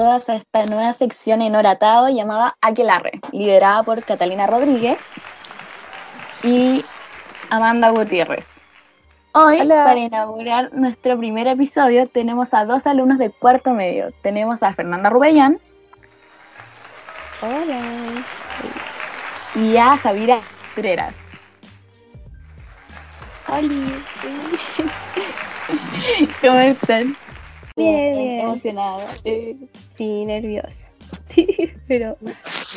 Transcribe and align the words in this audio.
todas 0.00 0.26
a 0.30 0.36
esta 0.36 0.64
nueva 0.64 0.94
sección 0.94 1.42
en 1.42 1.54
Oratado 1.54 2.08
llamada 2.08 2.56
Aquelarre, 2.62 3.20
liderada 3.32 3.82
por 3.82 4.02
Catalina 4.02 4.46
Rodríguez 4.46 4.96
y 6.42 6.82
Amanda 7.50 7.90
Gutiérrez. 7.90 8.48
Hoy, 9.32 9.60
Hola. 9.60 9.84
para 9.84 10.00
inaugurar 10.00 10.72
nuestro 10.72 11.18
primer 11.18 11.48
episodio, 11.48 12.08
tenemos 12.08 12.54
a 12.54 12.64
dos 12.64 12.86
alumnos 12.86 13.18
de 13.18 13.28
cuarto 13.28 13.72
medio. 13.72 14.10
Tenemos 14.22 14.62
a 14.62 14.72
Fernanda 14.72 15.10
Rubellán 15.10 15.60
Hola. 17.42 17.82
y 19.54 19.76
a 19.76 19.98
Javiera 19.98 20.40
Treras. 20.74 21.14
Oli. 23.48 24.02
¿Cómo 26.40 26.58
están? 26.58 27.14
Bien, 27.76 28.14
bien. 28.16 28.40
Emocionada. 28.40 29.06
Eh, 29.24 29.56
Sí, 29.96 30.24
nerviosa. 30.24 30.68
Sí, 31.28 31.46
pero, 31.86 32.16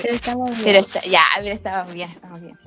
pero 0.02 0.14
estamos 0.14 0.50
bien. 0.52 0.62
Pero 0.64 0.80
está, 0.80 1.02
ya, 1.02 1.22
pero 1.40 1.56
estamos 1.56 1.94
bien, 1.94 2.10
estamos 2.10 2.42
bien. 2.42 2.58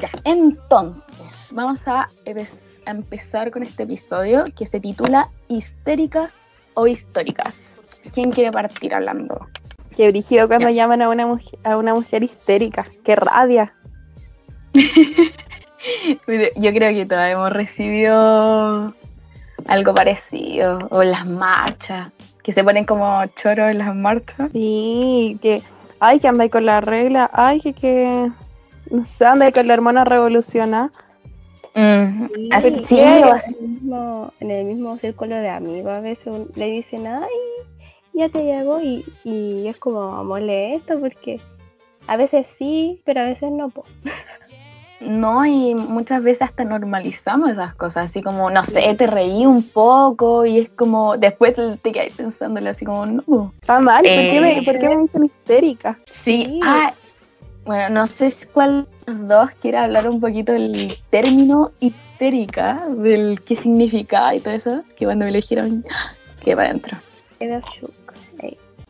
Ya, 0.00 0.10
entonces, 0.24 1.50
vamos 1.52 1.80
a, 1.88 2.08
empe- 2.24 2.48
a 2.86 2.90
empezar 2.92 3.50
con 3.50 3.64
este 3.64 3.82
episodio 3.84 4.44
que 4.56 4.66
se 4.66 4.78
titula 4.78 5.28
Histéricas 5.48 6.54
o 6.74 6.86
Históricas. 6.86 7.80
¿Quién 8.14 8.30
quiere 8.30 8.52
partir 8.52 8.94
hablando? 8.94 9.48
Qué 9.96 10.08
brígido 10.08 10.46
cuando 10.46 10.68
Ya. 10.68 10.74
llaman 10.74 11.02
a 11.02 11.08
una, 11.08 11.26
mujer, 11.26 11.58
a 11.64 11.76
una 11.76 11.92
mujer 11.94 12.22
histérica. 12.22 12.86
Qué 13.04 13.16
rabia. 13.16 13.74
Yo 16.56 16.72
creo 16.72 16.92
que 16.92 17.06
todas 17.06 17.32
hemos 17.32 17.50
recibido 17.50 18.94
algo 19.66 19.94
parecido, 19.94 20.78
o 20.90 21.02
las 21.02 21.26
marchas, 21.26 22.10
que 22.42 22.52
se 22.52 22.64
ponen 22.64 22.84
como 22.84 23.24
choros 23.36 23.70
en 23.70 23.78
las 23.78 23.94
marchas. 23.94 24.50
Sí, 24.52 25.38
que. 25.42 25.62
Ay, 26.00 26.18
que 26.18 26.28
andáis 26.28 26.50
con 26.50 26.64
la 26.66 26.80
regla. 26.80 27.30
Ay, 27.32 27.60
que. 27.60 27.72
que 27.74 28.30
no 28.90 29.04
sé, 29.04 29.26
andáis 29.26 29.52
con 29.52 29.66
la 29.68 29.74
hormona 29.74 30.04
revolucionada. 30.04 30.90
Mm, 31.74 32.26
Sí, 32.26 32.48
en 32.98 33.24
el 33.54 33.60
mismo, 33.68 34.32
en 34.40 34.50
el 34.50 34.64
mismo 34.64 34.96
círculo 34.96 35.36
de 35.36 35.48
amigos 35.50 35.92
a 35.92 36.00
veces 36.00 36.26
un- 36.26 36.50
le 36.56 36.66
dicen, 36.70 37.06
ay, 37.06 37.28
ya 38.12 38.28
te 38.28 38.42
llegó 38.42 38.80
y, 38.80 39.04
y 39.22 39.68
es 39.68 39.76
como 39.76 40.24
molesto 40.24 40.98
porque 40.98 41.40
a 42.08 42.16
veces 42.16 42.48
sí, 42.58 43.00
pero 43.04 43.20
a 43.20 43.24
veces 43.24 43.52
no. 43.52 43.68
po. 43.70 43.84
No, 45.00 45.46
y 45.46 45.74
muchas 45.74 46.22
veces 46.22 46.42
hasta 46.42 46.64
normalizamos 46.64 47.50
esas 47.50 47.74
cosas, 47.74 48.10
así 48.10 48.22
como, 48.22 48.50
no 48.50 48.64
sé, 48.64 48.94
te 48.94 49.06
reí 49.06 49.46
un 49.46 49.62
poco 49.62 50.44
y 50.44 50.58
es 50.58 50.70
como, 50.70 51.16
después 51.16 51.54
te, 51.82 51.92
quedas 51.92 52.12
pensándole 52.16 52.70
así 52.70 52.84
como, 52.84 53.06
no. 53.06 53.54
Está 53.60 53.80
mal. 53.80 54.02
¿Por, 54.02 54.28
qué 54.28 54.40
me, 54.40 54.58
Eh. 54.58 54.62
¿Por 54.62 54.78
qué 54.78 54.88
me 54.88 54.98
dicen 54.98 55.24
histérica? 55.24 55.98
Sí, 56.22 56.44
Sí. 56.44 56.60
ah, 56.62 56.92
bueno, 57.64 57.88
no 57.90 58.06
sé 58.06 58.30
cuál 58.52 58.86
de 59.06 59.12
los 59.12 59.28
dos 59.28 59.50
quiere 59.60 59.78
hablar 59.78 60.08
un 60.08 60.20
poquito 60.20 60.52
del 60.52 60.92
término 61.10 61.70
histérica, 61.80 62.84
del 62.88 63.40
qué 63.40 63.56
significa 63.56 64.34
y 64.34 64.40
todo 64.40 64.54
eso, 64.54 64.82
que 64.96 65.04
cuando 65.06 65.24
me 65.24 65.30
lo 65.30 65.36
dijeron, 65.36 65.84
que 66.42 66.54
para 66.54 66.68
adentro. 66.68 66.98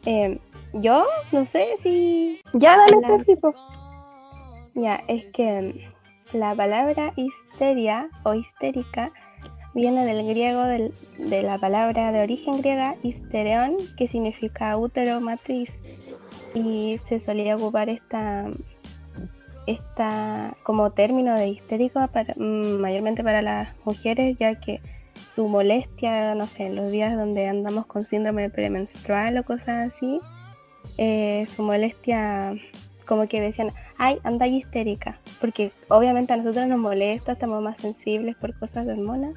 Em, 0.07 0.39
yo 0.73 1.05
no 1.31 1.45
sé 1.47 1.77
si 1.83 2.41
Ya, 2.55 2.77
dale, 2.77 3.37
po. 3.37 3.55
Ya, 4.75 5.03
es 5.09 5.25
que 5.33 5.59
em, 5.59 5.90
la 6.33 6.55
palabra 6.55 7.13
histeria 7.17 8.09
o 8.25 8.35
histérica 8.35 9.13
viene 9.75 10.05
del 10.05 10.27
griego 10.27 10.65
de 10.65 11.43
la 11.43 11.59
palabra 11.59 12.13
de 12.13 12.23
origen 12.23 12.61
griega 12.61 12.97
histereón, 13.03 13.77
que 13.97 14.09
significa 14.09 14.77
útero 14.77 15.21
matriz, 15.21 15.79
y 16.55 16.99
se 17.09 17.21
solía 17.21 17.57
ocupar 17.57 17.89
esta, 17.89 18.47
esta 19.67 20.57
como 20.63 20.91
término 20.91 21.35
de 21.37 21.49
histérico 21.49 22.01
mm, 22.37 22.81
mayormente 22.81 23.23
para 23.23 23.43
las 23.43 23.69
mujeres, 23.85 24.37
ya 24.39 24.59
que 24.59 24.81
su 25.33 25.47
molestia, 25.47 26.35
no 26.35 26.47
sé, 26.47 26.67
en 26.67 26.77
los 26.77 26.91
días 26.91 27.17
donde 27.17 27.47
andamos 27.47 27.87
con 27.87 28.03
síndrome 28.03 28.51
premenstrual 28.51 29.39
o 29.39 29.45
cosas 29.45 29.95
así, 29.95 30.19
eh, 30.99 31.47
su 31.55 31.63
molestia 31.63 32.55
como 33.11 33.27
que 33.27 33.41
decían, 33.41 33.73
ay, 33.99 34.21
anda 34.23 34.47
histérica, 34.47 35.19
porque 35.41 35.73
obviamente 35.89 36.33
a 36.33 36.37
nosotros 36.37 36.69
nos 36.69 36.79
molesta, 36.79 37.33
estamos 37.33 37.61
más 37.61 37.77
sensibles 37.81 38.37
por 38.37 38.57
cosas 38.57 38.87
de 38.87 38.93
hormonas, 38.93 39.35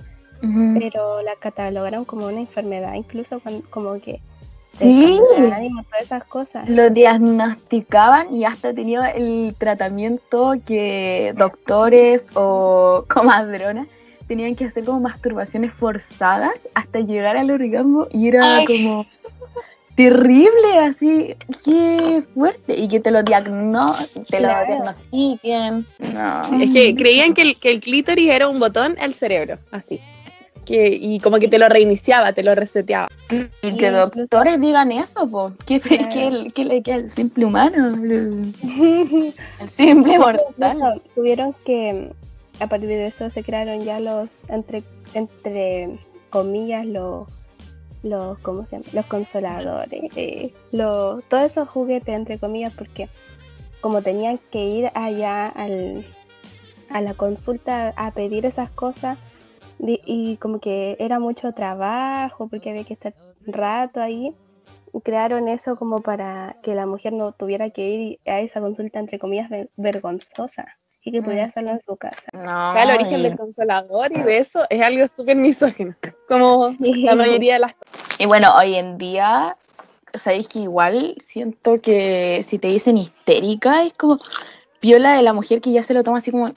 pero 0.76 1.24
la 1.24 1.36
catalogaron 1.38 2.06
como 2.06 2.28
una 2.28 2.40
enfermedad, 2.40 2.94
incluso 2.94 3.40
cuando, 3.40 3.68
como 3.72 4.00
que 4.00 4.22
Sí. 4.78 5.20
ánimo, 5.52 5.84
todas 5.84 6.04
esas 6.04 6.24
cosas. 6.26 6.70
Lo 6.70 6.92
diagnosticaban 6.92 8.36
y 8.36 8.46
hasta 8.46 8.76
tenía 8.76 9.08
el 9.08 9.56
tratamiento 9.58 10.54
que 10.68 11.34
doctores 11.36 12.28
o 12.36 13.06
comadronas 13.10 13.88
tenían 14.28 14.54
que 14.54 14.66
hacer 14.66 14.86
como 14.86 15.00
masturbaciones 15.00 15.74
forzadas 15.74 16.68
hasta 16.76 17.00
llegar 17.00 17.38
al 17.38 17.50
orgasmo 17.50 18.08
y 18.12 18.28
era 18.28 18.58
Ay. 18.58 18.66
como 18.66 19.08
terrible, 19.96 20.78
así, 20.82 21.36
qué 21.64 22.24
fuerte. 22.34 22.80
Y 22.80 22.88
que 22.88 23.00
te 23.00 23.12
lo, 23.12 23.24
diagno 23.24 23.96
te 24.30 24.40
lo 24.40 24.48
Claro. 24.48 24.68
diagnostiquen. 24.68 25.86
No. 26.00 26.46
Sí, 26.46 26.64
es 26.64 26.72
que 26.72 26.96
creían 26.96 27.34
que 27.34 27.42
el, 27.44 27.56
que 27.60 27.72
el 27.72 27.80
clítoris 27.80 28.30
era 28.30 28.48
un 28.48 28.60
botón 28.60 28.96
al 29.00 29.14
cerebro, 29.14 29.58
así. 29.72 30.00
Que, 30.66 30.98
y 31.00 31.20
como 31.20 31.40
que 31.40 31.50
te 31.50 31.60
lo 31.60 31.68
reiniciaba, 31.68 32.32
te 32.32 32.42
lo 32.42 32.56
reseteaba. 32.56 33.10
Y 33.62 33.76
que 33.76 33.88
Sí, 33.88 33.94
doctores 33.94 34.62
digan 34.62 34.94
eso, 34.94 35.28
po. 35.28 35.52
¿Qué, 35.66 35.82
Claro. 35.82 36.10
qué- 36.14 36.48
qué 36.56 36.64
le 36.66 36.82
queda 36.82 36.96
al 36.96 37.10
simple 37.10 37.46
humano? 37.46 37.88
El, 37.88 38.54
el 39.60 39.70
simple 39.70 40.18
mortal. 40.20 41.02
Tuvieron 41.16 41.54
que, 41.66 42.12
a 42.62 42.68
partir 42.68 42.88
de 42.88 43.08
eso 43.08 43.30
se 43.30 43.44
crearon 43.44 43.82
ya 43.84 44.00
los, 44.00 44.32
entre, 44.48 44.84
entre 45.14 46.00
comillas, 46.30 46.86
los, 46.86 47.28
los, 48.04 48.38
¿cómo 48.40 48.66
se 48.66 48.78
llama? 48.78 48.86
Los 48.94 49.06
consoladores, 49.08 50.12
eh, 50.16 50.54
todos 50.72 51.24
esos 51.32 51.68
juguetes, 51.70 52.14
entre 52.16 52.38
comillas, 52.38 52.74
porque 52.74 53.10
como 53.82 54.02
tenían 54.02 54.40
que 54.52 54.64
ir 54.66 54.90
allá 54.94 55.48
al, 55.48 56.06
a 56.90 57.02
la 57.02 57.14
consulta 57.16 57.94
a 57.96 58.12
pedir 58.12 58.46
esas 58.46 58.70
cosas, 58.70 59.18
di- 59.80 60.02
y 60.06 60.38
como 60.38 60.60
que 60.60 60.96
era 61.00 61.20
mucho 61.20 61.52
trabajo, 61.54 62.48
porque 62.48 62.70
había 62.70 62.84
que 62.84 62.94
estar 62.94 63.14
un 63.48 63.54
rato 63.54 64.00
ahí, 64.02 64.36
crearon 65.04 65.48
eso 65.48 65.76
como 65.76 66.02
para 66.02 66.56
que 66.64 66.76
la 66.76 66.86
mujer 66.86 67.14
no 67.14 67.32
tuviera 67.32 67.72
que 67.72 67.90
ir 67.90 68.20
a 68.26 68.42
esa 68.42 68.62
consulta, 68.62 69.00
entre 69.00 69.18
comillas, 69.18 69.50
ver- 69.50 69.70
vergonzosa 69.76 70.78
y 71.04 71.12
que 71.12 71.22
pudiera 71.22 71.46
Mm. 71.46 71.50
hacerlo 71.50 71.72
en 71.72 71.82
su 71.86 71.96
casa. 71.98 72.24
No, 72.34 72.70
O 72.70 72.74
sea, 72.74 72.84
el 72.84 72.92
origen 72.92 73.20
y- 73.20 73.24
del 73.24 73.36
consolador 73.36 74.12
y 74.16 74.22
de 74.22 74.38
eso 74.38 74.64
es 74.70 74.82
algo 74.82 75.08
súper 75.08 75.36
misógino. 75.36 75.96
Como 76.28 76.72
Sí. 76.72 77.04
la 77.04 77.16
mayoría 77.16 77.54
de 77.56 77.60
las 77.60 77.74
cosas. 77.74 78.20
Y 78.20 78.26
bueno, 78.26 78.56
hoy 78.56 78.76
en 78.76 78.98
día, 78.98 79.58
sabéis 80.14 80.48
que 80.48 80.60
igual 80.60 81.16
siento 81.20 81.82
que 81.82 82.42
si 82.44 82.58
te 82.60 82.68
dicen 82.70 82.98
histérica, 82.98 83.84
es 83.84 83.94
como 83.94 84.20
viola 84.82 85.16
de 85.18 85.24
la 85.24 85.34
mujer 85.34 85.60
que 85.62 85.72
ya 85.72 85.84
se 85.84 85.94
lo 85.94 86.04
toma 86.04 86.20
así 86.20 86.32
como, 86.32 86.50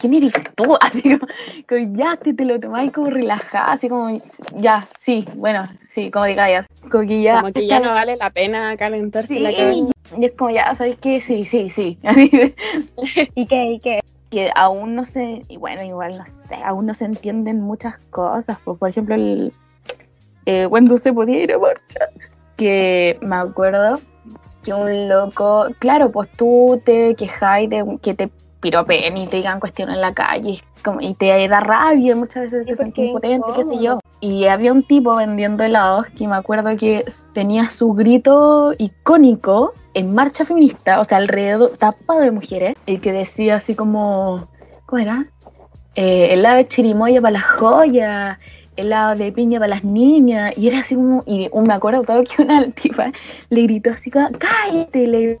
¿quién 0.00 0.14
eres 0.14 0.32
tú? 0.54 0.76
Así 0.80 1.02
como, 1.02 1.26
como, 1.68 1.96
ya 1.96 2.16
te, 2.16 2.32
te 2.34 2.44
lo 2.44 2.58
tomáis 2.60 2.92
como 2.92 3.10
relajada, 3.10 3.72
así 3.72 3.88
como, 3.88 4.08
ya, 4.56 4.86
sí, 4.98 5.26
bueno, 5.34 5.64
sí, 5.92 6.10
como 6.10 6.24
diga 6.26 6.48
ya. 6.50 6.66
Como 6.92 7.08
que 7.08 7.22
ya, 7.22 7.40
Como 7.40 7.52
que 7.52 7.66
ya 7.66 7.80
no 7.80 7.88
vale 7.94 8.16
la 8.16 8.30
pena 8.30 8.76
calentarse 8.76 9.34
sí, 9.34 9.40
la 9.40 9.52
cabeza. 9.52 9.92
y 10.18 10.24
es 10.24 10.36
como 10.36 10.50
ya, 10.50 10.74
¿sabéis 10.74 10.96
qué? 11.00 11.20
Sí, 11.20 11.44
sí, 11.44 11.70
sí. 11.70 11.96
¿Y 13.34 13.46
qué? 13.46 13.72
¿Y 13.72 13.80
qué? 13.80 14.00
que 14.32 14.50
aún 14.54 14.94
no 14.94 15.04
se, 15.04 15.42
y 15.46 15.58
bueno, 15.58 15.82
igual 15.82 16.16
no 16.16 16.24
sé, 16.26 16.54
aún 16.64 16.86
no 16.86 16.94
se 16.94 17.04
entienden 17.04 17.60
muchas 17.60 17.98
cosas. 18.10 18.58
Pues, 18.64 18.78
por 18.78 18.88
ejemplo, 18.88 19.14
el, 19.14 19.52
eh, 20.46 20.66
cuando 20.70 20.96
se 20.96 21.12
podía 21.12 21.42
ir 21.42 21.52
a 21.52 21.58
marcha, 21.58 22.06
que 22.56 23.18
me 23.20 23.36
acuerdo 23.36 24.00
que 24.64 24.72
un 24.72 25.08
loco, 25.08 25.66
claro, 25.80 26.10
pues 26.10 26.30
tú 26.32 26.80
te 26.82 27.14
quejáis 27.14 27.68
de 27.68 27.84
que 28.00 28.14
te 28.14 28.30
piropeen 28.62 29.18
y 29.18 29.26
te 29.26 29.38
digan 29.38 29.60
cuestiones 29.60 29.96
en 29.96 30.00
la 30.00 30.14
calle 30.14 30.62
como, 30.82 31.00
y 31.00 31.14
te 31.14 31.46
da 31.48 31.60
rabia, 31.60 32.16
muchas 32.16 32.50
veces 32.50 32.66
te 32.66 32.76
sientes 32.76 33.06
impotente, 33.06 33.46
qué 33.54 33.64
sé 33.64 33.78
yo. 33.78 34.00
Y 34.20 34.46
había 34.46 34.72
un 34.72 34.82
tipo 34.82 35.16
vendiendo 35.16 35.64
helados 35.64 36.06
que 36.16 36.26
me 36.26 36.36
acuerdo 36.36 36.76
que 36.76 37.04
tenía 37.32 37.68
su 37.68 37.92
grito 37.92 38.72
icónico 38.78 39.74
en 39.94 40.14
marcha 40.14 40.44
feminista, 40.44 41.00
o 41.00 41.04
sea, 41.04 41.18
alrededor, 41.18 41.76
tapado 41.76 42.20
de 42.20 42.30
mujeres, 42.30 42.76
y 42.86 42.98
que 42.98 43.12
decía 43.12 43.56
así 43.56 43.74
como, 43.74 44.48
¿cómo 44.86 45.02
era? 45.02 45.26
Eh, 45.94 46.32
helado 46.32 46.56
de 46.56 46.66
chirimoya 46.66 47.20
para 47.20 47.32
las 47.32 47.44
joyas, 47.44 48.38
helado 48.76 49.16
de 49.16 49.32
piña 49.32 49.58
para 49.58 49.74
las 49.74 49.84
niñas, 49.84 50.56
y 50.56 50.68
era 50.68 50.80
así 50.80 50.94
como, 50.94 51.22
y 51.26 51.50
me 51.66 51.74
acuerdo 51.74 52.02
todo 52.02 52.22
que 52.24 52.42
una 52.42 52.70
tipa 52.70 53.12
le 53.50 53.62
gritó 53.62 53.90
así 53.90 54.10
como, 54.10 54.28
cállate, 54.38 55.06
le 55.06 55.40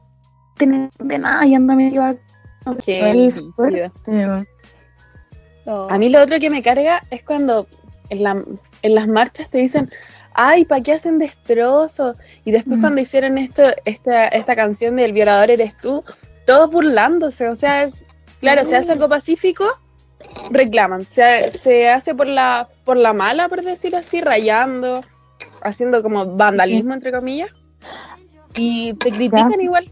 de 0.58 1.18
nada 1.18 1.44
y 1.44 1.54
anda 1.54 1.74
Qué. 2.84 3.32
No. 5.66 5.88
A 5.90 5.98
mí 5.98 6.08
lo 6.08 6.20
otro 6.22 6.38
que 6.40 6.50
me 6.50 6.62
carga 6.62 7.02
es 7.10 7.22
cuando 7.22 7.66
en, 8.10 8.22
la- 8.22 8.44
en 8.82 8.94
las 8.94 9.06
marchas 9.06 9.48
te 9.48 9.58
dicen, 9.58 9.90
ay, 10.34 10.64
¿para 10.64 10.82
qué 10.82 10.92
hacen 10.92 11.18
destrozo? 11.18 12.14
Y 12.44 12.50
después 12.52 12.78
Mm. 12.78 12.80
cuando 12.80 13.00
hicieron 13.00 13.38
esto, 13.38 13.62
esta, 13.84 14.26
esta 14.28 14.56
canción 14.56 14.96
del 14.96 15.12
violador 15.12 15.50
eres 15.50 15.76
tú, 15.76 16.02
todos 16.46 16.70
burlándose, 16.70 17.48
o 17.48 17.54
sea, 17.54 17.90
claro, 18.40 18.64
se 18.64 18.74
hace 18.76 18.92
algo 18.92 19.08
pacífico, 19.08 19.64
reclaman, 20.50 21.06
se, 21.06 21.50
se 21.52 21.88
hace 21.88 22.14
por 22.14 22.26
la, 22.26 22.68
por 22.84 22.96
la 22.96 23.12
mala, 23.12 23.48
por 23.48 23.62
decirlo 23.62 23.98
así, 23.98 24.20
rayando, 24.20 25.02
haciendo 25.62 26.02
como 26.02 26.26
vandalismo, 26.26 26.94
entre 26.94 27.12
comillas, 27.12 27.50
y 28.56 28.94
te 28.94 29.12
critican 29.12 29.60
igual. 29.60 29.90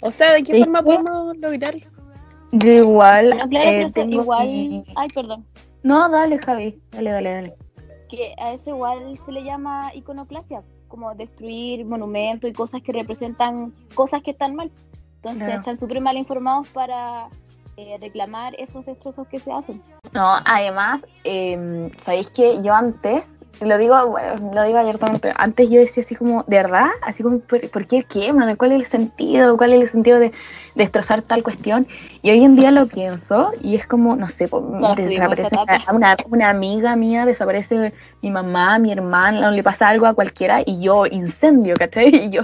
O 0.00 0.12
sea, 0.12 0.32
¿de 0.34 0.44
qué 0.44 0.52
Sí. 0.52 0.58
forma 0.60 0.82
podemos 0.82 1.36
lograrlo? 1.38 1.80
Yo 2.52 2.70
igual. 2.72 3.30
No, 3.30 3.48
claro, 3.48 3.70
eh, 3.70 3.90
tengo 3.92 4.22
igual. 4.22 4.46
mi- 4.48 4.84
Ay, 4.96 5.08
perdón. 5.14 5.44
No, 5.82 6.08
dale, 6.08 6.38
Javi. 6.38 6.80
Dale, 6.90 7.10
dale, 7.10 7.30
dale. 7.32 7.54
Que 8.08 8.34
a 8.38 8.52
eso 8.54 8.70
igual 8.70 9.18
se 9.24 9.32
le 9.32 9.44
llama 9.44 9.90
iconoclasia, 9.94 10.62
como 10.88 11.14
destruir 11.14 11.84
monumentos 11.84 12.48
y 12.48 12.52
cosas 12.54 12.82
que 12.82 12.92
representan 12.92 13.72
cosas 13.94 14.22
que 14.22 14.30
están 14.30 14.54
mal. 14.54 14.70
Entonces 15.16 15.44
Claro. 15.44 15.58
están 15.60 15.78
súper 15.78 16.00
mal 16.00 16.16
informados 16.16 16.68
para 16.68 17.28
eh, 17.76 17.96
reclamar 18.00 18.54
esos 18.58 18.84
destrozos 18.86 19.28
que 19.28 19.38
se 19.38 19.52
hacen. 19.52 19.80
No, 20.12 20.32
además, 20.46 21.06
eh, 21.24 21.88
¿sabéis 21.98 22.28
que 22.30 22.60
yo 22.62 22.74
antes, 22.74 23.37
lo 23.60 23.76
digo, 23.76 24.06
bueno, 24.06 24.52
lo 24.54 24.62
digo 24.62 24.78
abiertamente, 24.78 25.32
antes 25.36 25.68
yo 25.68 25.80
decía 25.80 26.02
así 26.02 26.14
como, 26.14 26.44
¿de 26.46 26.58
verdad? 26.58 26.86
Así 27.02 27.22
como, 27.24 27.40
¿por, 27.40 27.68
por 27.70 27.86
qué 27.86 28.04
queman? 28.04 28.54
¿Cuál 28.56 28.72
es 28.72 28.78
el 28.78 28.86
sentido? 28.86 29.56
¿Cuál 29.56 29.72
es 29.72 29.82
el 29.82 29.88
sentido 29.88 30.20
de 30.20 30.32
destrozar 30.76 31.22
tal 31.22 31.42
cuestión? 31.42 31.86
Y 32.22 32.30
hoy 32.30 32.44
en 32.44 32.54
día 32.54 32.70
lo 32.70 32.86
pienso 32.86 33.50
y 33.60 33.74
es 33.74 33.86
como, 33.86 34.14
no 34.14 34.28
sé, 34.28 34.48
tuvimos 34.48 34.96
desaparece 34.96 35.56
una, 35.92 36.16
una 36.30 36.50
amiga 36.50 36.94
mía, 36.94 37.26
desaparece 37.26 37.92
mi 38.22 38.30
mamá, 38.30 38.78
mi 38.78 38.92
hermana, 38.92 39.50
le 39.50 39.62
pasa 39.64 39.88
algo 39.88 40.06
a 40.06 40.14
cualquiera 40.14 40.62
y 40.64 40.80
yo 40.80 41.06
incendio, 41.06 41.74
¿cachai? 41.76 42.08
Y 42.28 42.30
yo 42.30 42.42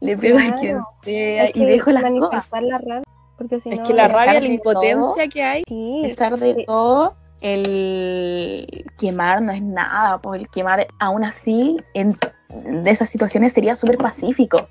le 0.00 0.16
pego 0.16 0.38
a 0.38 0.42
Claro. 0.42 0.56
quien 0.60 0.78
sea 1.02 1.50
y 1.52 1.64
dejo 1.64 1.90
las 1.90 2.04
cosas. 2.04 2.20
manifestar 2.20 2.62
la 2.62 2.78
rabia, 2.78 3.02
porque 3.36 3.60
si 3.60 3.70
Es 3.70 3.80
no, 3.80 3.84
que 3.86 3.94
la 3.94 4.04
a 4.04 4.08
rabia, 4.08 4.34
la 4.34 4.40
de 4.40 4.54
impotencia 4.54 5.28
que 5.28 5.42
hay, 5.42 5.64
sí, 5.66 6.02
A 6.04 6.08
pesar 6.08 6.38
de 6.38 6.54
Sí. 6.54 6.64
todo, 6.66 7.14
el 7.42 8.84
quemar 8.98 9.42
no 9.42 9.52
es 9.52 9.62
nada, 9.62 10.18
pues 10.18 10.40
el 10.40 10.48
quemar 10.48 10.86
aún 10.98 11.24
así 11.24 11.76
en 11.94 12.16
de 12.48 12.90
esas 12.90 13.08
situaciones 13.10 13.52
sería 13.52 13.74
súper 13.74 13.98
pacífico. 13.98 14.68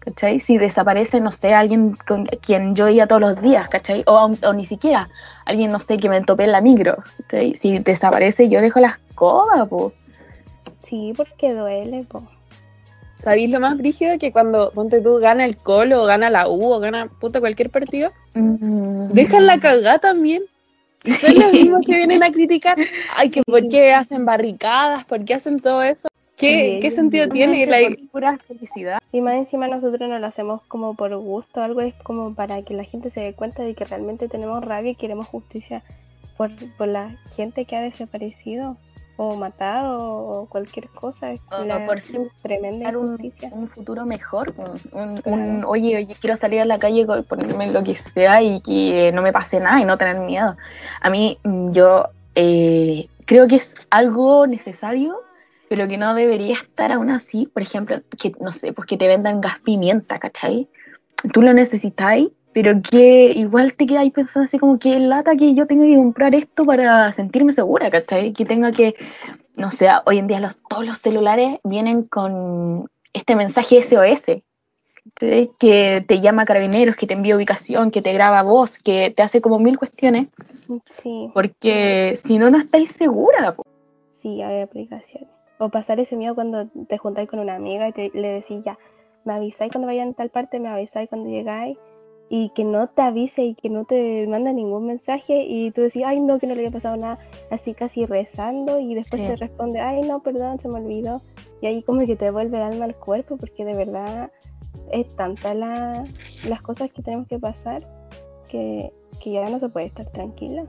¿Cachai? 0.00 0.40
Si 0.40 0.58
desaparece, 0.58 1.20
no 1.20 1.30
sé, 1.30 1.54
alguien 1.54 1.94
con 2.08 2.26
quien 2.26 2.74
yo 2.74 2.88
iba 2.88 3.06
todos 3.06 3.20
los 3.20 3.40
días, 3.40 3.68
¿cachai? 3.68 4.02
O, 4.06 4.28
ni 4.52 4.66
siquiera 4.66 5.08
alguien, 5.44 5.70
no 5.70 5.78
sé, 5.78 5.96
que 5.98 6.08
me 6.08 6.20
topé 6.22 6.44
en 6.44 6.52
la 6.52 6.60
micro, 6.60 7.04
¿cachai? 7.18 7.54
Si 7.54 7.78
desaparece, 7.78 8.48
yo 8.48 8.60
dejo 8.60 8.80
las 8.80 8.98
cosas, 9.14 9.68
pues. 9.68 10.24
sí, 10.84 11.12
porque 11.16 11.54
duele, 11.54 12.04
po. 12.04 12.24
¿sabéis 13.22 13.50
lo 13.50 13.60
más 13.60 13.76
brígido? 13.76 14.18
Que 14.18 14.32
cuando, 14.32 14.72
ponte 14.72 15.00
tú, 15.00 15.18
gana 15.18 15.44
el 15.44 15.56
Colo, 15.56 16.02
o 16.02 16.06
gana 16.06 16.28
la 16.28 16.48
U, 16.48 16.72
o 16.72 16.80
gana 16.80 17.06
puta 17.20 17.38
cualquier 17.38 17.70
partido, 17.70 18.10
dejan 18.34 19.46
la 19.46 19.58
cagada 19.58 19.98
también. 19.98 20.42
Son 21.20 21.34
los 21.34 21.52
mismos 21.52 21.82
que 21.84 21.96
vienen 21.96 22.22
a 22.22 22.30
criticar. 22.30 22.76
Ay, 23.16 23.30
que 23.30 23.42
por 23.42 23.66
qué 23.68 23.92
hacen 23.94 24.24
barricadas, 24.24 25.04
por 25.04 25.24
qué 25.24 25.34
hacen 25.34 25.60
todo 25.60 25.82
eso. 25.82 26.08
¿Qué, 26.36 26.74
Sí, 26.76 26.78
qué 26.80 26.90
sentido 26.90 27.28
tiene? 27.28 27.66
La- 27.66 27.78
pura 28.10 28.38
felicidad. 28.38 28.98
Y 29.12 29.20
más 29.20 29.34
encima 29.34 29.68
nosotros 29.68 30.08
no 30.08 30.18
lo 30.18 30.26
hacemos 30.26 30.62
como 30.68 30.94
por 30.94 31.14
gusto, 31.16 31.62
algo 31.62 31.80
es 31.80 31.94
como 32.02 32.34
para 32.34 32.62
que 32.62 32.74
la 32.74 32.84
gente 32.84 33.10
se 33.10 33.20
dé 33.20 33.34
cuenta 33.34 33.62
de 33.62 33.74
que 33.74 33.84
realmente 33.84 34.28
tenemos 34.28 34.64
rabia 34.64 34.92
y 34.92 34.96
queremos 34.96 35.26
justicia 35.28 35.82
por, 36.36 36.50
por 36.76 36.88
la 36.88 37.16
gente 37.36 37.64
que 37.64 37.76
ha 37.76 37.82
desaparecido 37.82 38.76
o 39.16 39.36
matado 39.36 39.98
o 40.02 40.46
cualquier 40.46 40.88
cosa. 40.90 41.32
Es 41.32 41.40
O 41.50 41.64
la 41.64 41.86
por 41.86 42.00
sí 42.00 42.18
tremenda 42.42 42.86
dar 42.86 42.96
un, 42.96 43.06
injusticia. 43.06 43.50
un 43.52 43.68
futuro 43.68 44.04
mejor. 44.06 44.54
Un, 44.56 44.80
un- 44.92 45.22
un, 45.24 45.64
oye, 45.64 45.96
oye, 45.96 46.16
quiero 46.20 46.36
salir 46.36 46.60
a 46.60 46.64
la 46.64 46.78
calle, 46.78 47.06
con- 47.06 47.24
ponerme 47.24 47.70
lo 47.70 47.82
que 47.82 47.94
sea 47.94 48.42
y 48.42 48.60
que 48.60 49.12
no 49.12 49.22
me 49.22 49.32
pase 49.32 49.60
nada 49.60 49.80
y 49.80 49.84
no 49.84 49.98
tener 49.98 50.16
miedo. 50.26 50.56
A 51.00 51.10
mí, 51.10 51.38
mm, 51.44 51.70
yo 51.72 52.08
eh, 52.34 53.08
creo 53.26 53.46
que 53.46 53.56
es 53.56 53.76
algo 53.90 54.46
necesario, 54.46 55.20
pero 55.68 55.86
que 55.88 55.98
no 55.98 56.14
debería 56.14 56.54
estar 56.54 56.92
aún 56.92 57.10
así. 57.10 57.46
Por 57.46 57.62
ejemplo, 57.62 57.96
que 58.20 58.32
no 58.40 58.52
sé, 58.52 58.72
pues 58.72 58.86
que 58.86 58.96
te 58.96 59.06
vendan 59.08 59.40
gas 59.40 59.58
pimienta, 59.64 60.18
¿cachai? 60.18 60.68
Tú 61.32 61.42
lo 61.42 61.52
necesitáis. 61.52 62.28
Pero 62.52 62.80
que 62.82 63.32
igual 63.32 63.74
te 63.74 63.86
quedáis 63.86 64.12
pensando 64.12 64.44
así 64.44 64.58
como 64.58 64.78
que 64.78 64.98
lata 65.00 65.36
que 65.36 65.54
yo 65.54 65.66
tenga 65.66 65.86
que 65.86 65.96
comprar 65.96 66.34
esto 66.34 66.64
para 66.66 67.10
sentirme 67.12 67.52
segura, 67.52 67.90
¿cachai? 67.90 68.32
Que 68.32 68.44
tenga 68.44 68.72
que, 68.72 68.94
no 69.56 69.70
sé, 69.70 69.88
hoy 70.04 70.18
en 70.18 70.26
día 70.26 70.40
los, 70.40 70.62
todos 70.68 70.84
los 70.86 70.98
celulares 70.98 71.58
vienen 71.64 72.06
con 72.06 72.90
este 73.12 73.36
mensaje 73.36 73.82
SOS, 73.82 74.42
¿sí? 75.18 75.50
que 75.58 76.04
te 76.06 76.20
llama 76.20 76.44
carabineros, 76.44 76.96
que 76.96 77.06
te 77.06 77.14
envía 77.14 77.36
ubicación, 77.36 77.90
que 77.90 78.02
te 78.02 78.12
graba 78.12 78.42
voz, 78.42 78.78
que 78.78 79.10
te 79.10 79.22
hace 79.22 79.40
como 79.40 79.58
mil 79.58 79.78
cuestiones, 79.78 80.30
Sí, 81.02 81.30
porque 81.34 82.14
si 82.16 82.38
no, 82.38 82.50
no 82.50 82.58
estáis 82.58 82.90
segura. 82.92 83.52
po. 83.52 83.64
sí, 84.16 84.42
hay 84.42 84.62
aplicaciones. 84.62 85.28
O 85.58 85.68
pasar 85.68 86.00
ese 86.00 86.16
miedo 86.16 86.34
cuando 86.34 86.66
te 86.88 86.98
juntáis 86.98 87.28
con 87.28 87.38
una 87.38 87.54
amiga 87.54 87.88
y 87.88 87.92
te, 87.92 88.10
le 88.14 88.28
decís 88.28 88.64
ya, 88.64 88.78
me 89.24 89.34
avisáis 89.34 89.72
cuando 89.72 89.86
vayan 89.86 90.10
a 90.10 90.12
tal 90.14 90.30
parte, 90.30 90.58
me 90.58 90.68
avisáis 90.68 91.08
cuando 91.08 91.28
llegáis. 91.28 91.78
Y 92.28 92.50
que 92.54 92.64
no 92.64 92.88
te 92.88 93.02
avise 93.02 93.42
y 93.44 93.54
que 93.54 93.68
no 93.68 93.84
te 93.84 94.26
manda 94.26 94.52
ningún 94.52 94.86
mensaje 94.86 95.44
y 95.46 95.70
tú 95.72 95.82
decís, 95.82 96.02
ay 96.06 96.18
no, 96.20 96.38
que 96.38 96.46
no 96.46 96.54
le 96.54 96.60
había 96.62 96.70
pasado 96.72 96.96
nada, 96.96 97.18
así 97.50 97.74
casi 97.74 98.06
rezando 98.06 98.80
y 98.80 98.94
después 98.94 99.20
Sí. 99.20 99.28
te 99.28 99.36
responde, 99.36 99.80
ay 99.80 100.02
no, 100.02 100.22
perdón, 100.22 100.58
se 100.58 100.68
me 100.68 100.80
olvidó. 100.80 101.20
Y 101.60 101.66
ahí 101.66 101.82
como 101.82 102.06
que 102.06 102.16
te 102.16 102.30
vuelve 102.30 102.56
el 102.56 102.62
alma 102.62 102.86
al 102.86 102.94
cuerpo 102.96 103.36
porque 103.36 103.64
de 103.64 103.74
verdad 103.74 104.30
es 104.90 105.14
tanta 105.16 105.52
la, 105.54 106.04
las 106.48 106.62
cosas 106.62 106.90
que 106.92 107.02
tenemos 107.02 107.28
que 107.28 107.38
pasar 107.38 107.86
que, 108.48 108.92
que 109.22 109.32
ya 109.32 109.48
no 109.48 109.58
se 109.60 109.68
puede 109.68 109.86
estar 109.86 110.06
tranquila. 110.12 110.64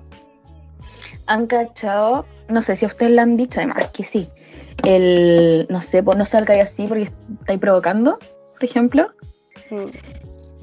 Han 1.28 1.48
cachado, 1.48 2.26
no 2.50 2.62
sé 2.62 2.76
si 2.76 2.84
a 2.86 2.90
ustedes 2.90 3.14
le 3.14 3.22
han 3.22 3.38
dicho, 3.38 3.62
además 3.62 3.90
que 3.94 4.04
sí, 4.04 4.28
el, 4.86 5.66
no 5.70 5.82
sé, 5.82 6.04
pues 6.04 6.18
no 6.18 6.26
salgáis 6.26 6.64
así 6.64 6.88
porque 6.88 7.04
estáis 7.40 7.60
provocando, 7.60 8.18
por 8.20 8.64
ejemplo. 8.70 9.08
Mm. 9.70 9.86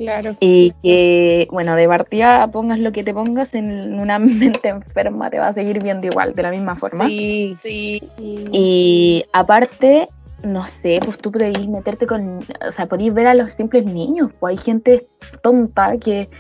Claro. 0.00 0.34
Y 0.40 0.72
que, 0.82 1.46
bueno, 1.50 1.76
de 1.76 1.86
partida 1.86 2.48
pongas 2.50 2.78
lo 2.78 2.90
que 2.90 3.04
te 3.04 3.12
pongas 3.12 3.54
en 3.54 4.00
una 4.00 4.18
mente 4.18 4.70
enferma, 4.70 5.28
te 5.28 5.38
va 5.38 5.48
a 5.48 5.52
seguir 5.52 5.82
viendo 5.82 6.06
igual, 6.06 6.34
de 6.34 6.42
la 6.42 6.50
misma 6.50 6.74
forma. 6.74 7.06
Sí, 7.06 7.54
sí. 7.60 8.02
Y, 8.18 9.26
aparte, 9.34 10.08
no 10.42 10.66
sé, 10.66 11.00
pues 11.04 11.18
tú 11.18 11.30
podéis 11.30 11.68
meterte 11.68 12.06
con, 12.06 12.40
o 12.66 12.70
sea, 12.70 12.86
podéis 12.86 13.12
ver 13.12 13.26
a 13.26 13.34
los 13.34 13.52
simples 13.52 13.84
niños, 13.84 14.30
pues 14.40 14.56
hay 14.56 14.64
gente 14.64 15.06
tonta 15.42 15.98
que 15.98 16.30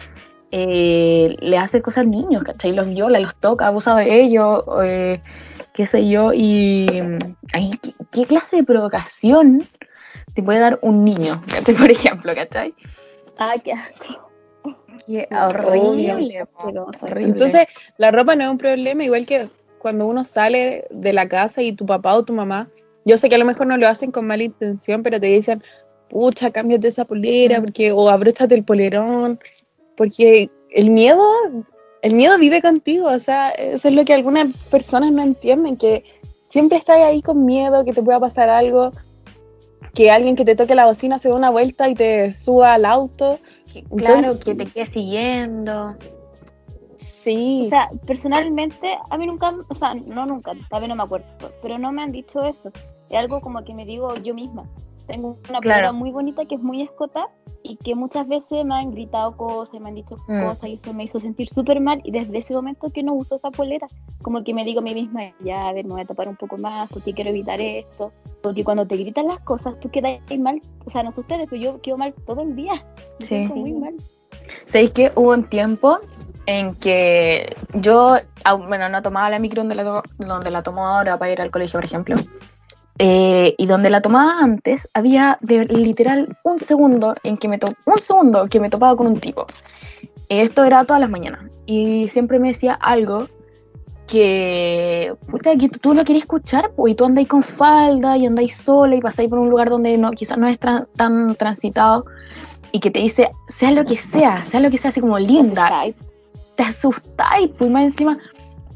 eh, 0.52 1.36
le 1.38 1.58
hace 1.58 1.82
cosas 1.82 1.98
al 1.98 2.10
niños, 2.10 2.42
¿cachai? 2.42 2.72
Los 2.72 2.88
viola, 2.88 3.20
los 3.20 3.36
toca, 3.36 3.66
abusa 3.66 3.94
de 3.94 4.22
ellos, 4.22 4.64
eh, 4.82 5.20
qué 5.74 5.86
sé 5.86 6.08
yo, 6.08 6.32
y 6.32 6.86
ay, 7.52 7.72
¿qué, 7.82 7.90
qué 8.10 8.24
clase 8.24 8.56
de 8.56 8.64
provocación 8.64 9.68
te 10.32 10.42
puede 10.42 10.60
dar 10.60 10.78
un 10.80 11.04
niño, 11.04 11.42
¿cachai? 11.52 11.74
Por 11.76 11.90
ejemplo, 11.90 12.34
¿cachai? 12.34 12.72
Ah, 13.40 13.54
qué 13.62 13.72
asco. 13.72 14.30
Qué 15.06 15.26
horrible. 15.32 16.46
Entonces, 17.16 17.66
la 17.96 18.10
ropa 18.10 18.36
no 18.36 18.44
es 18.44 18.50
un 18.50 18.58
problema, 18.58 19.02
igual 19.02 19.24
que 19.26 19.48
cuando 19.78 20.06
uno 20.06 20.24
sale 20.24 20.84
de 20.90 21.12
la 21.14 21.26
casa 21.26 21.62
y 21.62 21.72
tu 21.72 21.86
papá 21.86 22.14
o 22.14 22.22
tu 22.22 22.34
mamá, 22.34 22.68
yo 23.06 23.16
sé 23.16 23.30
que 23.30 23.36
a 23.36 23.38
lo 23.38 23.46
mejor 23.46 23.66
no 23.66 23.78
lo 23.78 23.88
hacen 23.88 24.12
con 24.12 24.26
mala 24.26 24.44
intención, 24.44 25.02
pero 25.02 25.18
te 25.18 25.26
dicen, 25.28 25.62
pucha, 26.10 26.50
cámbiate 26.50 26.88
esa 26.88 27.06
polera, 27.06 27.58
Mm. 27.58 27.62
porque, 27.62 27.92
o 27.92 28.10
abróchate 28.10 28.54
el 28.54 28.62
polerón, 28.64 29.40
porque 29.96 30.50
el 30.70 30.90
miedo, 30.90 31.24
el 32.02 32.14
miedo 32.14 32.36
vive 32.38 32.60
contigo, 32.60 33.08
o 33.08 33.18
sea, 33.18 33.50
eso 33.50 33.88
es 33.88 33.94
lo 33.94 34.04
que 34.04 34.12
algunas 34.12 34.54
personas 34.70 35.12
no 35.12 35.22
entienden, 35.22 35.78
que 35.78 36.04
siempre 36.46 36.76
estás 36.76 36.98
ahí 36.98 37.22
con 37.22 37.46
miedo, 37.46 37.84
que 37.86 37.94
te 37.94 38.02
pueda 38.02 38.20
pasar 38.20 38.50
algo, 38.50 38.92
que 39.94 40.10
alguien 40.10 40.36
que 40.36 40.44
te 40.44 40.54
toque 40.56 40.74
la 40.74 40.86
bocina 40.86 41.18
se 41.18 41.28
dé 41.28 41.34
una 41.34 41.50
vuelta 41.50 41.88
y 41.88 41.94
te 41.94 42.32
suba 42.32 42.74
al 42.74 42.84
auto. 42.84 43.38
Que- 43.72 43.84
claro, 43.84 44.16
entonces- 44.18 44.44
que 44.44 44.54
te 44.54 44.66
quede 44.66 44.92
siguiendo. 44.92 45.94
Sí. 46.96 47.62
O 47.62 47.68
sea, 47.68 47.88
personalmente, 48.06 48.96
a 49.10 49.16
mí 49.18 49.26
nunca, 49.26 49.54
o 49.68 49.74
sea, 49.74 49.94
no 49.94 50.26
nunca, 50.26 50.52
a 50.70 50.80
mí 50.80 50.88
no 50.88 50.96
me 50.96 51.02
acuerdo, 51.02 51.26
pero 51.62 51.78
no 51.78 51.92
me 51.92 52.02
han 52.02 52.12
dicho 52.12 52.42
eso. 52.44 52.70
Es 53.08 53.18
algo 53.18 53.40
como 53.40 53.64
que 53.64 53.74
me 53.74 53.84
digo 53.84 54.12
yo 54.22 54.34
misma. 54.34 54.64
Tengo 55.06 55.38
una 55.48 55.60
Claro. 55.60 55.78
polera 55.80 55.92
muy 55.92 56.10
bonita 56.12 56.44
que 56.44 56.54
es 56.54 56.60
muy 56.62 56.82
escota 56.82 57.28
y 57.62 57.76
que 57.76 57.94
muchas 57.94 58.26
veces 58.28 58.64
me 58.64 58.74
han 58.74 58.90
gritado 58.90 59.36
cosas, 59.36 59.80
me 59.80 59.88
han 59.88 59.94
dicho 59.94 60.16
Mm. 60.26 60.40
cosas 60.46 60.68
y 60.70 60.74
eso 60.74 60.92
me 60.92 61.04
hizo 61.04 61.20
sentir 61.20 61.48
súper 61.48 61.80
mal 61.80 62.00
y 62.04 62.10
desde 62.10 62.38
ese 62.38 62.54
momento 62.54 62.90
que 62.90 63.02
no 63.02 63.14
uso 63.14 63.36
esa 63.36 63.50
polera, 63.50 63.86
como 64.22 64.42
que 64.44 64.54
me 64.54 64.64
digo 64.64 64.80
a 64.80 64.82
mí 64.82 64.94
misma, 64.94 65.32
ya, 65.40 65.68
a 65.68 65.72
ver, 65.72 65.84
me 65.84 65.92
voy 65.92 66.00
a 66.02 66.06
tapar 66.06 66.28
un 66.28 66.36
poco 66.36 66.56
más 66.56 66.90
porque 66.90 67.12
quiero 67.12 67.30
evitar 67.30 67.60
esto, 67.60 68.12
porque 68.42 68.64
cuando 68.64 68.86
te 68.86 68.96
gritan 68.96 69.26
las 69.26 69.40
cosas 69.40 69.78
tú 69.80 69.90
quedas 69.90 70.20
mal, 70.38 70.60
o 70.84 70.90
sea, 70.90 71.02
no 71.02 71.12
sé 71.12 71.20
ustedes, 71.20 71.46
pero 71.50 71.62
yo 71.62 71.80
quedo 71.82 71.96
mal 71.98 72.14
todo 72.26 72.42
el 72.42 72.56
día, 72.56 72.74
me 73.18 73.26
Sí. 73.26 73.34
siento 73.36 73.56
muy 73.56 73.72
mal. 73.72 73.94
¿Sabéis 74.66 74.92
que 74.92 75.12
hubo 75.14 75.32
un 75.32 75.44
tiempo 75.44 75.96
en 76.46 76.74
que 76.74 77.54
yo, 77.74 78.16
bueno, 78.68 78.88
no 78.88 79.02
tomaba 79.02 79.30
la 79.30 79.38
micro 79.38 79.62
donde 79.62 79.74
la, 79.74 80.02
donde 80.18 80.50
la 80.50 80.62
tomo 80.62 80.86
ahora 80.86 81.18
para 81.18 81.32
ir 81.32 81.40
al 81.40 81.50
colegio, 81.50 81.78
por 81.78 81.84
ejemplo? 81.84 82.16
Eh, 83.02 83.54
y 83.56 83.66
donde 83.66 83.88
la 83.88 84.02
tomaba 84.02 84.40
antes, 84.40 84.86
había 84.92 85.38
de, 85.40 85.64
literal 85.64 86.36
un 86.44 86.60
segundo 86.60 87.14
en 87.22 87.38
que 87.38 87.48
me 87.48 87.58
un 87.86 87.96
segundo 87.96 88.44
que 88.50 88.60
me 88.60 88.68
topaba 88.68 88.94
con 88.94 89.06
un 89.06 89.18
tipo. 89.18 89.46
Esto 90.28 90.64
era 90.64 90.84
todas 90.84 91.00
las 91.00 91.08
mañanas. 91.08 91.40
Y 91.64 92.08
siempre 92.08 92.38
me 92.38 92.48
decía 92.48 92.74
algo 92.74 93.26
que, 94.06 95.14
puta, 95.30 95.54
que 95.54 95.70
tú 95.70 95.94
no 95.94 96.04
querías 96.04 96.24
escuchar, 96.24 96.72
pues, 96.76 96.92
y 96.92 96.94
tú 96.94 97.06
andáis 97.06 97.28
con 97.28 97.42
falda 97.42 98.18
y 98.18 98.26
andáis 98.26 98.54
sola 98.54 98.94
y 98.96 99.00
pasáis 99.00 99.30
por 99.30 99.38
un 99.38 99.48
lugar 99.48 99.70
donde 99.70 99.96
no, 99.96 100.10
quizás 100.10 100.36
no 100.36 100.46
es 100.46 100.60
tra- 100.60 100.86
tan 100.96 101.34
transitado 101.36 102.04
y 102.72 102.80
que 102.80 102.90
te 102.90 103.00
dice, 103.00 103.30
sea 103.48 103.70
lo 103.70 103.82
que 103.82 103.96
sea, 103.96 104.42
sea 104.44 104.60
lo 104.60 104.68
que 104.70 104.76
sea, 104.76 104.90
así 104.90 105.00
como 105.00 105.18
linda, 105.18 105.84
te 106.56 106.62
asustáis, 106.62 107.50
pues 107.56 107.70
más 107.70 107.84
encima 107.84 108.18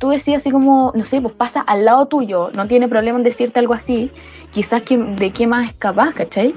tú 0.04 0.10
decías 0.10 0.42
así 0.42 0.50
como, 0.50 0.92
no 0.94 1.06
sé, 1.06 1.22
pues 1.22 1.32
pasa 1.32 1.62
al 1.62 1.86
lado 1.86 2.04
tuyo, 2.04 2.50
no 2.54 2.68
tiene 2.68 2.88
problema 2.88 3.16
en 3.16 3.24
decirte 3.24 3.58
algo 3.58 3.72
así, 3.72 4.10
quizás 4.52 4.82
que, 4.82 4.98
de 4.98 5.30
qué 5.32 5.46
más 5.46 5.70
es 5.70 5.72
capaz, 5.78 6.12
¿cachai? 6.14 6.54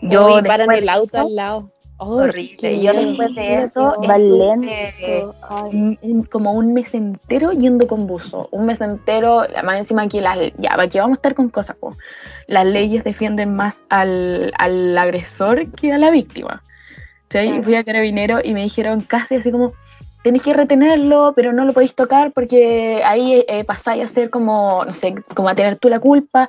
Yo 0.00 0.24
después 0.24 0.46
paran 0.46 0.72
el 0.72 0.88
auto 0.88 1.04
eso- 1.04 1.20
al 1.20 1.36
lado. 1.36 1.70
Horrible. 1.98 2.72
Y 2.72 2.80
yo 2.80 2.94
después 2.94 3.34
de 3.34 3.62
eso, 3.62 4.00
estuve. 4.00 5.26
Ay, 5.50 6.22
como 6.30 6.54
un 6.54 6.72
mes 6.72 6.94
entero 6.94 7.50
yendo 7.50 7.86
con 7.86 8.06
buzo. 8.06 8.48
Un 8.50 8.64
mes 8.64 8.80
entero, 8.80 9.42
más 9.62 9.76
encima 9.76 10.00
aquí, 10.00 10.22
las, 10.22 10.38
ya, 10.56 10.78
que 10.88 11.00
vamos 11.00 11.16
a 11.16 11.18
estar 11.18 11.34
con 11.34 11.50
cosas, 11.50 11.76
po. 11.76 11.94
las 12.46 12.64
leyes 12.64 13.04
defienden 13.04 13.54
más 13.54 13.84
al, 13.90 14.50
al 14.56 14.96
agresor 14.96 15.70
que 15.72 15.92
a 15.92 15.98
la 15.98 16.10
víctima. 16.10 16.62
¿sí? 17.28 17.60
Fui 17.62 17.74
a 17.74 17.84
carabinero 17.84 18.38
y 18.42 18.54
me 18.54 18.62
dijeron 18.62 19.02
casi 19.02 19.34
así 19.34 19.50
como, 19.50 19.74
tenéis 20.22 20.42
que 20.42 20.52
retenerlo, 20.52 21.32
pero 21.34 21.52
no 21.52 21.64
lo 21.64 21.72
podéis 21.72 21.94
tocar 21.94 22.32
porque 22.32 23.02
ahí 23.04 23.44
eh, 23.48 23.64
pasáis 23.64 24.04
a 24.04 24.08
ser 24.08 24.30
como, 24.30 24.84
no 24.84 24.92
sé, 24.92 25.14
como 25.34 25.48
a 25.48 25.54
tener 25.54 25.76
tú 25.76 25.88
la 25.88 26.00
culpa. 26.00 26.48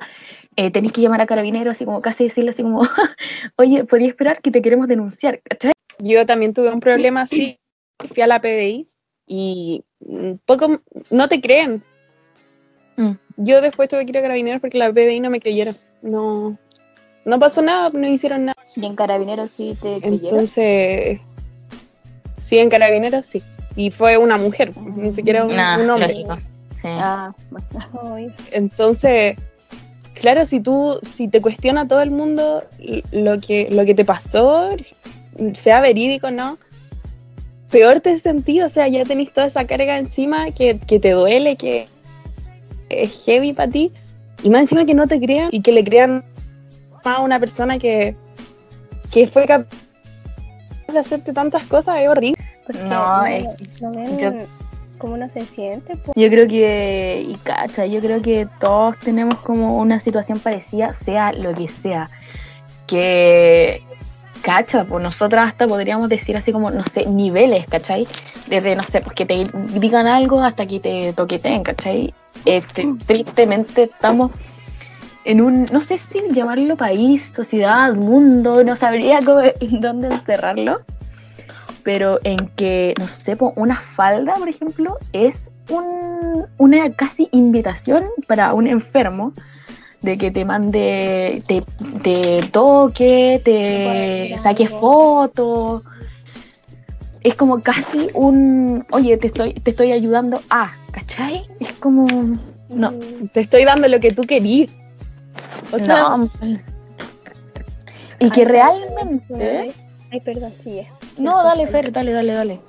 Eh, 0.56 0.70
tenéis 0.70 0.92
que 0.92 1.00
llamar 1.00 1.20
a 1.22 1.26
carabineros 1.26 1.72
así 1.72 1.84
como 1.86 2.02
casi 2.02 2.24
decirle 2.24 2.50
así 2.50 2.62
como, 2.62 2.82
oye, 3.56 3.84
podía 3.84 4.08
esperar 4.08 4.42
que 4.42 4.50
te 4.50 4.60
queremos 4.60 4.88
denunciar, 4.88 5.40
¿cachai? 5.42 5.72
Yo 5.98 6.26
también 6.26 6.52
tuve 6.52 6.70
un 6.70 6.80
problema 6.80 7.22
así. 7.22 7.58
Fui 7.98 8.22
a 8.22 8.26
la 8.26 8.40
PDI 8.40 8.88
y 9.26 9.84
mm, 10.00 10.32
poco 10.44 10.80
no 11.10 11.28
te 11.28 11.40
creen. 11.40 11.82
Mm. 12.96 13.12
Yo 13.38 13.60
después 13.60 13.88
tuve 13.88 14.04
que 14.04 14.10
ir 14.10 14.18
a 14.18 14.22
carabineros 14.22 14.60
porque 14.60 14.78
la 14.78 14.92
PDI 14.92 15.20
no 15.20 15.30
me 15.30 15.40
creyeron. 15.40 15.76
No, 16.02 16.58
no 17.24 17.38
pasó 17.38 17.62
nada, 17.62 17.90
no 17.94 18.06
hicieron 18.06 18.46
nada. 18.46 18.60
Y 18.74 18.84
en 18.84 18.96
carabineros 18.96 19.52
sí 19.52 19.76
te 19.80 20.00
creyeron. 20.00 20.24
Entonces, 20.24 21.20
sí, 22.36 22.58
en 22.58 22.68
carabineros 22.68 23.24
sí. 23.24 23.42
Y 23.76 23.90
fue 23.90 24.18
una 24.18 24.36
mujer, 24.36 24.72
ni 24.96 25.12
siquiera 25.12 25.44
un, 25.44 25.56
Nah, 25.56 25.80
un 25.80 25.90
hombre. 25.90 26.08
lógico. 26.08 26.36
Sí. 26.80 26.88
Ah, 26.88 27.32
Entonces, 28.52 29.36
claro, 30.14 30.44
si 30.46 30.60
tú, 30.60 30.98
si 31.02 31.28
te 31.28 31.40
cuestiona 31.40 31.86
todo 31.88 32.02
el 32.02 32.10
mundo 32.10 32.64
lo 33.12 33.38
que, 33.40 33.68
lo 33.70 33.84
que 33.84 33.94
te 33.94 34.04
pasó, 34.04 34.70
sea 35.54 35.80
verídico 35.80 36.26
o 36.26 36.30
no, 36.30 36.58
peor 37.70 38.00
te 38.00 38.18
sentí, 38.18 38.60
o 38.60 38.68
sea, 38.68 38.88
ya 38.88 39.04
tenés 39.04 39.32
toda 39.32 39.46
esa 39.46 39.66
carga 39.66 39.96
encima 39.98 40.50
que, 40.50 40.78
que 40.78 40.98
te 40.98 41.12
duele, 41.12 41.56
que 41.56 41.88
es 42.90 43.24
heavy 43.24 43.52
para 43.52 43.70
ti, 43.70 43.92
y 44.42 44.50
más 44.50 44.62
encima 44.62 44.84
que 44.84 44.94
no 44.94 45.06
te 45.06 45.20
crean 45.20 45.48
y 45.52 45.62
que 45.62 45.72
le 45.72 45.84
crean 45.84 46.24
a 47.04 47.20
una 47.20 47.38
persona 47.40 47.78
que, 47.78 48.14
que 49.10 49.26
fue 49.26 49.46
capaz 49.46 49.68
de 50.92 50.98
hacerte 50.98 51.32
tantas 51.32 51.62
cosas, 51.64 52.00
es 52.00 52.08
horrible. 52.08 52.41
Porque 52.66 52.82
No, 52.84 53.24
es 53.24 53.80
no 53.80 53.90
ven 53.92 54.18
yo- 54.18 54.32
cómo 54.98 55.14
uno 55.14 55.28
se 55.28 55.44
siente, 55.44 55.96
pues. 55.96 56.12
Yo 56.16 56.28
creo 56.28 56.46
que, 56.46 57.26
y 57.28 57.34
cacha, 57.42 57.86
yo 57.86 58.00
creo 58.00 58.22
que 58.22 58.46
todos 58.60 58.96
tenemos 59.00 59.34
como 59.36 59.78
una 59.78 59.98
situación 60.00 60.38
parecida, 60.38 60.92
sea 60.94 61.32
lo 61.32 61.52
que 61.54 61.68
sea. 61.68 62.10
Que, 62.86 63.82
cacha, 64.42 64.84
pues 64.84 65.02
nosotras 65.02 65.48
hasta 65.48 65.66
podríamos 65.66 66.08
decir 66.08 66.36
así 66.36 66.52
como, 66.52 66.70
no 66.70 66.84
sé, 66.84 67.06
niveles, 67.06 67.66
¿cachai? 67.66 68.06
Desde, 68.48 68.76
no 68.76 68.82
sé, 68.82 69.00
pues 69.00 69.14
que 69.14 69.26
te 69.26 69.46
digan 69.78 70.06
algo 70.06 70.40
hasta 70.40 70.66
que 70.66 70.80
te 70.80 71.12
toqueteen, 71.12 71.62
¿cachai? 71.62 72.12
Este, 72.44 72.86
tristemente 73.06 73.84
estamos 73.84 74.32
en 75.24 75.40
un, 75.40 75.64
no 75.72 75.80
sé 75.80 75.96
si 75.98 76.20
llamarlo 76.32 76.76
país, 76.76 77.30
sociedad, 77.34 77.94
mundo, 77.94 78.64
no 78.64 78.74
sabría 78.76 79.20
cómo, 79.24 79.40
dónde 79.80 80.08
encerrarlo 80.08 80.80
pero 81.84 82.18
en 82.24 82.48
que, 82.56 82.94
no 82.98 83.08
sé, 83.08 83.36
una 83.56 83.76
falda, 83.76 84.36
por 84.36 84.48
ejemplo, 84.48 84.98
es 85.12 85.50
un- 85.68 86.46
una 86.58 86.90
casi 86.92 87.28
invitación 87.32 88.04
para 88.26 88.54
un 88.54 88.66
enfermo 88.66 89.32
de 90.02 90.18
que 90.18 90.30
te 90.30 90.44
mande, 90.44 91.42
te, 91.46 91.62
te 92.02 92.42
toque, 92.50 93.40
te 93.44 94.36
saque 94.38 94.66
fotos. 94.68 95.82
Es 97.22 97.36
como 97.36 97.60
casi 97.60 98.08
un, 98.14 98.84
oye, 98.90 99.16
te 99.16 99.28
estoy, 99.28 99.54
te 99.54 99.70
estoy 99.70 99.92
ayudando 99.92 100.40
a, 100.50 100.72
¿cachai? 100.90 101.44
Es 101.60 101.72
como, 101.74 102.06
no, 102.68 102.90
Mm, 102.90 103.28
Te 103.32 103.40
estoy 103.40 103.64
dando 103.64 103.86
lo 103.86 104.00
que 104.00 104.10
tú 104.10 104.22
querías. 104.22 104.70
O 105.72 105.78
sea, 105.78 106.16
no. 106.16 106.30
Y 108.18 108.30
que 108.30 108.44
realmente... 108.44 109.72
Ay, 110.12 110.20
perdón, 110.20 110.52
sí, 110.62 110.76
ya. 110.76 110.84
No, 111.16 111.42
dale, 111.42 111.66
Fer, 111.66 111.90
dale, 111.90 112.12
dale, 112.12 112.32
dale. 112.34 112.60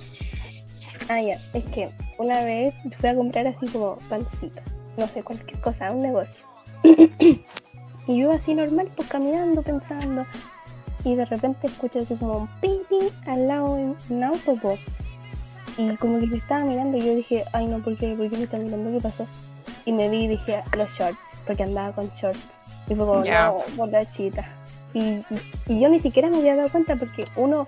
Ah, 1.10 1.20
ya, 1.20 1.38
es 1.52 1.64
que 1.64 1.90
una 2.18 2.42
vez 2.42 2.74
fui 2.98 3.08
a 3.10 3.14
comprar 3.14 3.46
así 3.46 3.66
como 3.68 3.96
pancito, 4.08 4.62
no 4.96 5.06
sé, 5.06 5.22
cualquier 5.22 5.60
cosa, 5.60 5.92
un 5.92 6.00
negocio. 6.02 6.42
y 7.18 8.16
yo 8.18 8.32
así 8.32 8.54
normal, 8.54 8.88
pues 8.96 9.08
caminando, 9.08 9.60
pensando, 9.60 10.24
y 11.04 11.14
de 11.14 11.26
repente 11.26 11.66
escucho 11.66 11.98
así 11.98 12.14
como 12.14 12.38
un 12.38 12.48
ping 12.62 12.80
ping 12.88 13.10
al 13.26 13.46
lado 13.46 13.76
de 13.76 13.94
un 14.08 14.24
auto, 14.24 14.56
po. 14.56 14.78
Y 15.76 15.94
como 15.96 16.20
que 16.20 16.26
me 16.26 16.38
estaba 16.38 16.64
mirando 16.64 16.96
y 16.96 17.02
yo 17.04 17.14
dije, 17.14 17.44
ay 17.52 17.66
no, 17.66 17.80
¿por 17.80 17.98
qué? 17.98 18.14
¿Por 18.14 18.30
qué 18.30 18.38
me 18.38 18.44
está 18.44 18.56
mirando? 18.56 18.90
¿Qué 18.90 19.02
pasó? 19.02 19.26
Y 19.84 19.92
me 19.92 20.08
vi 20.08 20.24
y 20.24 20.28
dije, 20.28 20.62
los 20.78 20.90
shorts, 20.92 21.18
porque 21.46 21.64
andaba 21.64 21.92
con 21.92 22.08
shorts. 22.14 22.40
Y 22.88 22.94
fue 22.94 23.04
como, 23.04 23.22
Ya. 23.22 23.48
no, 23.48 23.56
borrachita. 23.76 24.48
Y, 24.94 25.24
yo 25.66 25.88
ni 25.88 26.00
siquiera 26.00 26.30
me 26.30 26.38
había 26.38 26.56
dado 26.56 26.70
cuenta 26.70 26.96
porque 26.96 27.26
uno 27.36 27.66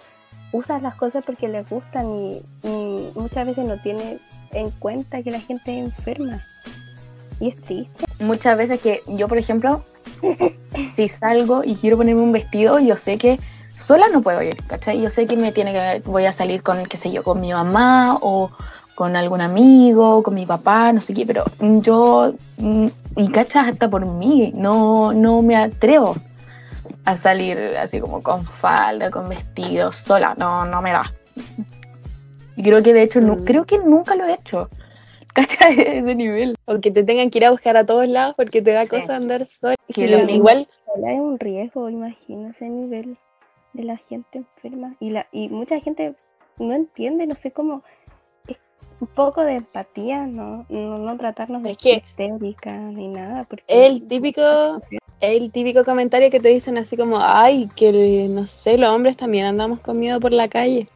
usa 0.52 0.78
las 0.80 0.95
cosas 0.95 1.25
porque 1.26 1.49
les 1.49 1.68
gustan 1.68 2.09
y, 2.11 2.40
y 2.62 3.11
muchas 3.14 3.47
veces 3.47 3.66
no 3.66 3.76
tiene 3.78 4.18
en 4.52 4.71
cuenta 4.71 5.23
que 5.23 5.30
la 5.30 5.40
gente 5.40 5.78
es 5.78 5.85
enferma. 5.85 6.40
Y 7.40 7.49
es 7.49 7.61
triste. 7.62 8.04
muchas 8.21 8.56
veces 8.56 8.80
que 8.80 9.02
yo, 9.09 9.28
por 9.28 9.37
ejemplo, 9.37 9.85
si 10.97 11.09
salgo 11.09 11.62
y 11.64 11.75
quiero 11.75 11.97
ponerme 11.99 12.23
un 12.23 12.33
vestido, 12.33 12.78
yo 12.78 12.97
sé 12.97 13.18
que 13.18 13.38
sola 13.76 14.06
no 14.11 14.23
puedo 14.23 14.42
ir, 14.42 14.56
¿cachai? 14.66 15.00
Yo 15.00 15.11
sé 15.11 15.26
que 15.26 15.37
me 15.37 15.52
tiene 15.52 15.73
que, 15.73 16.02
voy 16.09 16.25
a 16.25 16.33
salir 16.33 16.62
con, 16.62 16.85
qué 16.87 16.97
sé 16.97 17.12
yo, 17.12 17.23
con 17.23 17.40
mi 17.40 17.52
mamá 17.52 18.18
o 18.23 18.50
con 18.95 19.14
algún 19.14 19.42
amigo, 19.42 20.23
con 20.23 20.35
mi 20.35 20.47
papá, 20.47 20.92
no 20.92 21.02
sé 21.02 21.12
qué, 21.12 21.26
pero 21.26 21.45
yo, 21.61 22.33
mm, 22.56 22.87
y 23.16 23.28
cachas 23.28 23.68
hasta 23.68 23.90
por 23.90 24.06
mí, 24.06 24.52
no, 24.54 25.12
no 25.12 25.42
me 25.42 25.56
atrevo 25.56 26.16
a 27.04 27.16
salir 27.16 27.58
así 27.78 28.00
como 28.00 28.22
con 28.22 28.44
falda, 28.44 29.10
con 29.10 29.28
vestido, 29.28 29.92
sola, 29.92 30.34
no, 30.38 30.64
no 30.64 30.82
me 30.82 30.92
da. 30.92 31.12
Y 32.56 32.62
creo 32.62 32.82
que 32.82 32.92
de 32.92 33.02
hecho, 33.02 33.20
nu- 33.20 33.36
Mm. 33.36 33.44
creo 33.44 33.64
que 33.64 33.78
nunca 33.78 34.14
lo 34.16 34.24
he 34.24 34.34
hecho, 34.34 34.70
¿cachai? 35.34 35.78
Ese 35.80 36.14
nivel. 36.14 36.54
o 36.66 36.80
que 36.80 36.90
te 36.90 37.02
tengan 37.04 37.30
que 37.30 37.38
ir 37.38 37.44
a 37.46 37.50
buscar 37.50 37.76
a 37.76 37.84
todos 37.86 38.08
lados 38.08 38.34
porque 38.36 38.62
te 38.62 38.72
da 38.72 38.82
Sí. 38.84 38.88
cosa 38.90 39.16
andar 39.16 39.46
sola. 39.46 39.74
Que 39.92 40.02
Y 40.04 40.08
lo 40.08 40.18
mismo. 40.18 40.34
igual, 40.36 40.68
Sola 40.86 41.12
es 41.12 41.20
un 41.20 41.38
riesgo, 41.38 41.90
imagínate 41.90 42.56
ese 42.56 42.68
nivel 42.68 43.18
de 43.74 43.82
la 43.84 43.96
gente 43.98 44.38
enferma. 44.38 44.94
Y, 45.00 45.10
la, 45.10 45.26
y 45.32 45.48
mucha 45.50 45.78
gente 45.80 46.14
no 46.58 46.72
entiende, 46.74 47.26
no 47.26 47.34
sé 47.34 47.50
cómo. 47.50 47.82
Un 48.98 49.08
poco 49.08 49.42
de 49.42 49.56
empatía, 49.56 50.26
no, 50.26 50.64
no, 50.70 50.98
no 50.98 51.16
tratarnos 51.18 51.62
de 51.62 51.72
Es 51.72 51.78
que- 51.78 52.02
histérica 52.08 52.72
ni 52.72 53.08
nada. 53.08 53.44
Porque 53.44 53.64
el 53.68 54.06
típico, 54.08 54.40
el 55.20 55.50
típico 55.50 55.84
comentario 55.84 56.30
que 56.30 56.40
te 56.40 56.48
dicen 56.48 56.78
así 56.78 56.96
como, 56.96 57.18
ay, 57.20 57.68
que 57.76 58.26
no 58.30 58.46
sé, 58.46 58.78
los 58.78 58.88
hombres 58.90 59.16
también 59.16 59.44
andamos 59.44 59.80
con 59.80 59.98
miedo 59.98 60.18
por 60.18 60.32
la 60.32 60.48
calle. 60.48 60.88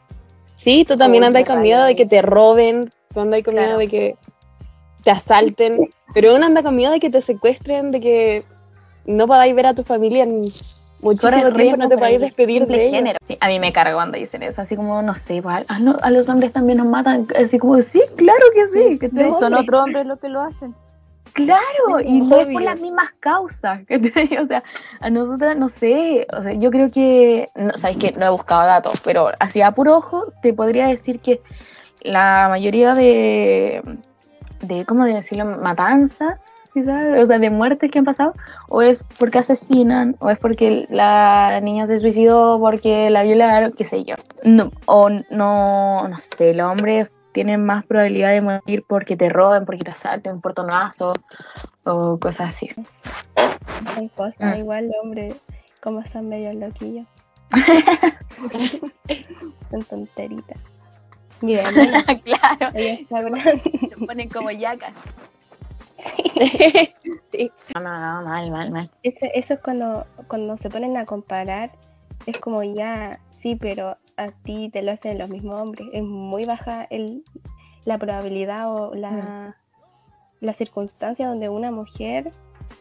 Sí, 0.54 0.84
tú 0.86 0.96
también 0.96 1.24
andas 1.24 1.44
con 1.44 1.60
miedo 1.62 1.84
de 1.84 1.94
que 1.96 2.06
te 2.06 2.22
roben, 2.22 2.90
tú 3.12 3.20
andas 3.20 3.42
con 3.42 3.54
miedo 3.54 3.66
Claro. 3.66 3.78
de 3.80 3.88
que 3.88 4.16
te 5.04 5.10
asalten, 5.10 5.90
pero 6.14 6.34
uno 6.34 6.46
anda 6.46 6.62
con 6.62 6.76
miedo 6.76 6.92
de 6.92 7.00
que 7.00 7.10
te 7.10 7.20
secuestren, 7.20 7.90
de 7.90 8.00
que 8.00 8.44
no 9.06 9.26
podáis 9.26 9.54
ver 9.54 9.66
a 9.66 9.74
tu 9.74 9.82
familia 9.84 10.24
en 10.24 10.44
muchísimo 11.02 11.52
tiempo, 11.52 11.76
no 11.76 11.88
te 11.88 12.14
el 12.14 12.20
despedir 12.20 12.66
de 12.66 12.86
ellos. 12.88 13.16
Sí, 13.26 13.36
a 13.40 13.48
mí 13.48 13.58
me 13.58 13.72
carga 13.72 13.94
cuando 13.94 14.18
dicen 14.18 14.42
eso, 14.42 14.62
así 14.62 14.76
como, 14.76 15.02
no 15.02 15.14
sé, 15.14 15.42
pues, 15.42 15.64
a, 15.70 15.78
lo- 15.78 16.02
a 16.02 16.10
los 16.10 16.28
hombres 16.28 16.52
también 16.52 16.78
nos 16.78 16.88
matan, 16.90 17.26
así 17.38 17.58
como, 17.58 17.80
sí, 17.82 18.00
claro 18.16 18.44
que 18.54 18.66
sí. 18.98 19.08
No, 19.12 19.34
son 19.34 19.54
otros 19.54 19.80
hombres 19.80 20.06
los 20.06 20.18
que 20.20 20.28
lo 20.28 20.40
hacen. 20.42 20.74
Claro, 21.32 22.00
y 22.04 22.20
no 22.20 22.40
es 22.40 22.52
por 22.52 22.62
las 22.62 22.80
mismas 22.80 23.10
causas, 23.20 23.80
¿cachai? 23.88 24.36
O 24.38 24.44
sea, 24.44 24.62
a 25.00 25.10
nosotras, 25.10 25.56
no 25.56 25.68
sé, 25.68 26.26
o 26.36 26.42
sea, 26.42 26.52
yo 26.54 26.70
creo 26.70 26.90
que, 26.90 27.46
no, 27.54 27.76
sabes 27.78 27.96
que 27.98 28.12
no 28.12 28.26
he 28.26 28.30
buscado 28.30 28.66
datos, 28.66 29.00
pero 29.04 29.30
así 29.38 29.62
a 29.62 29.70
puro 29.72 29.96
ojo 29.96 30.32
te 30.42 30.52
podría 30.52 30.88
decir 30.88 31.20
que 31.20 31.40
la 32.02 32.46
mayoría 32.48 32.94
de, 32.94 33.82
de 34.60 34.84
¿cómo 34.84 35.04
decirlo? 35.04 35.44
matanzas, 35.46 36.38
quizás, 36.72 37.18
o 37.18 37.26
sea, 37.26 37.38
de 37.38 37.50
muertes 37.50 37.90
que 37.90 37.98
han 37.98 38.04
pasado, 38.04 38.34
o 38.68 38.82
es 38.82 39.04
porque 39.18 39.38
asesinan, 39.38 40.16
o 40.20 40.30
es 40.30 40.38
porque 40.38 40.86
la 40.90 41.60
niña 41.60 41.86
se 41.86 41.98
suicidó 41.98 42.56
porque 42.60 43.10
la 43.10 43.22
violaron, 43.22 43.72
qué 43.72 43.84
sé 43.84 44.04
yo. 44.04 44.14
No, 44.44 44.70
o 44.86 45.08
no, 45.08 46.08
no 46.08 46.18
sé, 46.18 46.54
los 46.54 46.70
hombres 46.70 47.08
tienen 47.32 47.64
más 47.64 47.86
probabilidad 47.86 48.30
de 48.30 48.40
morir 48.40 48.84
porque 48.86 49.16
te 49.16 49.28
roben, 49.28 49.64
porque 49.64 49.84
te 49.84 49.92
asalten, 49.92 50.32
un 50.32 50.40
portonazo 50.40 51.12
o 51.86 52.18
cosas 52.18 52.50
así. 52.50 52.68
Son 53.94 54.08
cosas 54.08 54.36
Ah. 54.40 54.56
igual, 54.58 54.90
hombre, 55.02 55.34
como 55.82 56.04
son 56.08 56.28
medio 56.28 56.52
loquillos. 56.52 57.06
son 59.70 59.82
tonteritas. 59.84 60.58
Claro, 62.24 62.72
se 62.72 64.06
ponen 64.06 64.28
como 64.28 64.50
yacas. 64.50 64.92
sí. 67.32 67.50
No, 67.74 67.80
no, 67.80 67.98
no, 67.98 68.28
mal, 68.28 68.50
mal, 68.50 68.70
mal. 68.70 68.90
Eso, 69.02 69.26
eso 69.34 69.54
es 69.54 69.60
cuando, 69.60 70.06
cuando 70.28 70.56
se 70.56 70.70
ponen 70.70 70.96
a 70.96 71.04
comparar, 71.04 71.72
es 72.26 72.38
como 72.38 72.62
ya, 72.62 73.20
sí, 73.42 73.56
pero 73.56 73.96
a 74.16 74.30
ti 74.44 74.70
te 74.70 74.82
lo 74.82 74.92
hacen 74.92 75.18
los 75.18 75.28
mismos 75.28 75.60
hombres. 75.60 75.88
Es 75.92 76.02
muy 76.02 76.44
baja 76.44 76.86
el, 76.90 77.24
la 77.84 77.98
probabilidad 77.98 78.72
o 78.72 78.94
la, 78.94 79.56
la 80.40 80.52
circunstancia 80.52 81.26
donde 81.26 81.48
una 81.48 81.70
mujer 81.70 82.30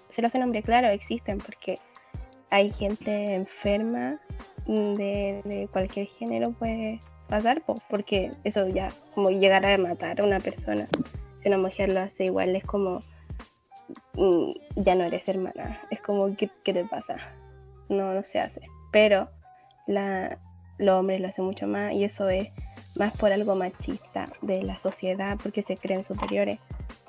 se 0.09 0.21
lo 0.21 0.27
hace 0.27 0.37
un 0.37 0.45
hombre. 0.45 0.63
Claro, 0.63 0.87
existen 0.87 1.37
porque 1.39 1.75
hay 2.49 2.71
gente 2.71 3.35
enferma 3.35 4.19
mm, 4.67 4.93
de, 4.95 5.41
de 5.45 5.69
cualquier 5.71 6.07
género 6.07 6.51
puede 6.51 6.99
pasar, 7.29 7.61
po, 7.61 7.75
porque 7.89 8.31
eso 8.43 8.67
ya, 8.67 8.89
como 9.15 9.29
llegar 9.29 9.65
a 9.65 9.77
matar 9.77 10.19
a 10.19 10.23
una 10.23 10.39
persona, 10.39 10.87
si 11.41 11.47
una 11.47 11.57
mujer 11.57 11.93
lo 11.93 12.01
hace 12.01 12.25
igual, 12.25 12.55
es 12.55 12.63
como 12.65 12.99
mm, 14.15 14.51
ya 14.75 14.95
no 14.95 15.05
eres 15.05 15.27
hermana. 15.27 15.79
Es 15.89 16.01
como, 16.01 16.35
¿qué, 16.35 16.49
qué 16.63 16.73
te 16.73 16.83
pasa? 16.85 17.15
No, 17.87 18.13
no 18.13 18.23
se 18.23 18.39
hace. 18.39 18.61
Pero 18.91 19.29
la, 19.87 20.37
los 20.77 20.99
hombres 20.99 21.21
lo 21.21 21.27
hacen 21.27 21.45
mucho 21.45 21.67
más 21.67 21.93
y 21.93 22.03
eso 22.03 22.29
es 22.29 22.49
más 22.95 23.15
por 23.17 23.31
algo 23.31 23.55
machista 23.55 24.25
de 24.41 24.63
la 24.63 24.77
sociedad 24.77 25.37
porque 25.41 25.61
se 25.61 25.77
creen 25.77 26.03
superiores. 26.03 26.59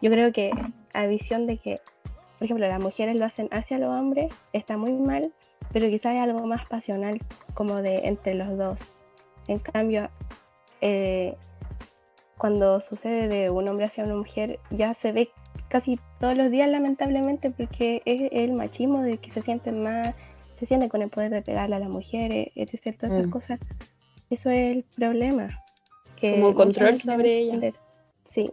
Yo 0.03 0.11
creo 0.11 0.33
que 0.33 0.50
a 0.93 1.07
visión 1.07 1.47
de 1.47 1.59
que, 1.59 1.81
por 2.39 2.45
ejemplo, 2.45 2.67
las 2.69 2.81
mujeres 2.81 3.19
lo 3.19 3.25
hacen 3.27 3.49
hacia 3.50 3.79
los 3.79 3.95
hombres 3.95 4.33
está 4.53 4.77
muy 4.77 4.93
mal, 4.93 5.33
pero 5.73 5.89
quizás 5.89 6.12
hay 6.12 6.19
algo 6.19 6.47
más 6.47 6.67
pasional 6.67 7.21
como 7.55 7.83
de 7.83 8.07
entre 8.07 8.35
los 8.35 8.57
dos. 8.57 8.81
En 9.50 9.59
cambio, 9.59 10.09
eh, 10.80 11.35
cuando 12.38 12.80
sucede 12.80 13.26
de 13.26 13.50
un 13.50 13.69
hombre 13.69 13.87
hacia 13.87 14.04
una 14.04 14.14
mujer, 14.14 14.61
ya 14.71 14.95
se 14.95 15.11
ve 15.11 15.30
casi 15.69 15.99
todos 16.21 16.37
los 16.37 16.52
días 16.52 16.71
lamentablemente 16.71 17.50
porque 17.50 18.00
es 18.04 18.30
el 18.30 18.52
machismo 18.52 19.02
de 19.02 19.19
que 19.19 19.33
se 19.33 19.42
sienten 19.42 19.83
más, 19.83 20.14
se 20.57 20.66
sienten 20.66 20.88
con 20.88 21.02
el 21.02 21.11
poder 21.11 21.30
de 21.30 21.42
pegarle 21.42 21.75
a 21.75 21.80
las 21.80 21.88
mujeres, 21.88 22.52
etc. 22.54 22.97
Todas 22.97 23.16
esas 23.16 23.26
Mm. 23.26 23.30
cosas. 23.30 23.61
Eso 24.30 24.50
es 24.50 24.76
el 24.76 24.85
problema. 24.97 25.50
Que 26.14 26.30
Como 26.30 26.54
control 26.54 27.00
sobre 27.00 27.38
ella. 27.38 27.73
Sí, 28.25 28.50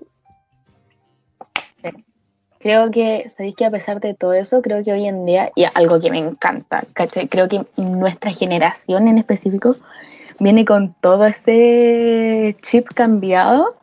Creo 2.60 2.90
que, 2.90 3.30
sabéis 3.38 3.56
que 3.56 3.66
a 3.66 3.72
pesar 3.72 4.02
de 4.02 4.16
todo 4.16 4.34
eso, 4.34 4.64
creo 4.64 4.84
que 4.84 4.92
hoy 4.92 5.06
en 5.08 5.26
día, 5.28 5.52
y 5.56 5.66
algo 5.76 6.00
que 6.02 6.10
me 6.10 6.18
encanta. 6.18 6.82
Creo 7.30 7.48
que 7.48 7.64
nuestra 7.78 8.32
generación 8.32 9.08
en 9.08 9.20
específico 9.20 9.76
viene 10.40 10.66
con 10.66 10.94
todo 10.94 11.26
ese 11.26 12.56
chip 12.62 12.88
cambiado. 12.94 13.78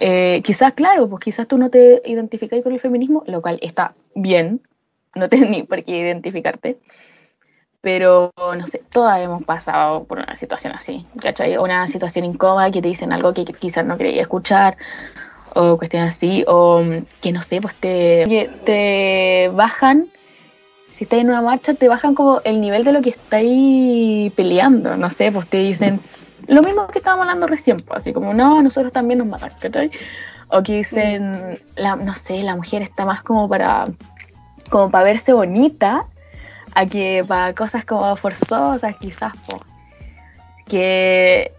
Eh, 0.00 0.42
quizás, 0.44 0.74
claro, 0.74 1.08
pues 1.08 1.20
quizás 1.22 1.48
tú 1.48 1.58
no 1.58 1.70
te 1.70 2.02
identificáis 2.04 2.64
con 2.64 2.72
el 2.72 2.80
feminismo, 2.80 3.22
lo 3.26 3.40
cual 3.40 3.58
está 3.62 3.94
bien, 4.14 4.60
no 5.14 5.28
tienes 5.30 5.50
ni 5.50 5.62
por 5.62 5.82
qué 5.84 5.98
identificarte. 5.98 6.78
Pero, 7.80 8.32
no 8.36 8.66
sé, 8.66 8.80
todas 8.90 9.20
hemos 9.20 9.44
pasado 9.44 10.04
por 10.04 10.18
una 10.18 10.36
situación 10.36 10.72
así, 10.72 11.06
¿cachai? 11.20 11.56
Una 11.56 11.86
situación 11.86 12.24
incómoda 12.24 12.70
que 12.72 12.82
te 12.82 12.88
dicen 12.88 13.12
algo 13.12 13.32
que 13.32 13.44
quizás 13.44 13.86
no 13.86 13.96
querías 13.96 14.22
escuchar, 14.22 14.76
o 15.54 15.78
cuestiones 15.78 16.16
así, 16.16 16.44
o 16.48 16.82
que 17.20 17.32
no 17.32 17.42
sé, 17.42 17.60
pues 17.60 17.74
te, 17.76 18.50
te 18.64 19.50
bajan, 19.54 20.08
si 20.96 21.04
estás 21.04 21.18
en 21.18 21.28
una 21.28 21.42
marcha, 21.42 21.74
te 21.74 21.88
bajan 21.88 22.14
como 22.14 22.40
el 22.44 22.58
nivel 22.58 22.82
de 22.82 22.92
lo 22.92 23.02
que 23.02 23.10
estáis 23.10 24.32
peleando, 24.32 24.96
no 24.96 25.10
sé, 25.10 25.30
pues 25.30 25.46
te 25.46 25.58
dicen 25.58 26.00
lo 26.48 26.62
mismo 26.62 26.86
que 26.86 27.00
estábamos 27.00 27.24
hablando 27.24 27.46
recién, 27.46 27.76
pues, 27.76 27.98
así 27.98 28.14
como, 28.14 28.32
no, 28.32 28.62
nosotros 28.62 28.92
también 28.92 29.18
nos 29.18 29.28
matan, 29.28 29.50
¿cachai? 29.60 29.90
O 30.48 30.62
que 30.62 30.78
dicen, 30.78 31.58
la, 31.74 31.96
no 31.96 32.14
sé, 32.14 32.42
la 32.42 32.56
mujer 32.56 32.80
está 32.80 33.04
más 33.04 33.22
como 33.22 33.46
para, 33.46 33.86
como 34.70 34.90
para 34.90 35.04
verse 35.04 35.34
bonita, 35.34 36.06
a 36.74 36.86
que 36.86 37.22
para 37.28 37.54
cosas 37.54 37.84
como 37.84 38.16
forzosas, 38.16 38.96
quizás, 38.96 39.34
pues, 39.46 39.60
que 40.66 41.52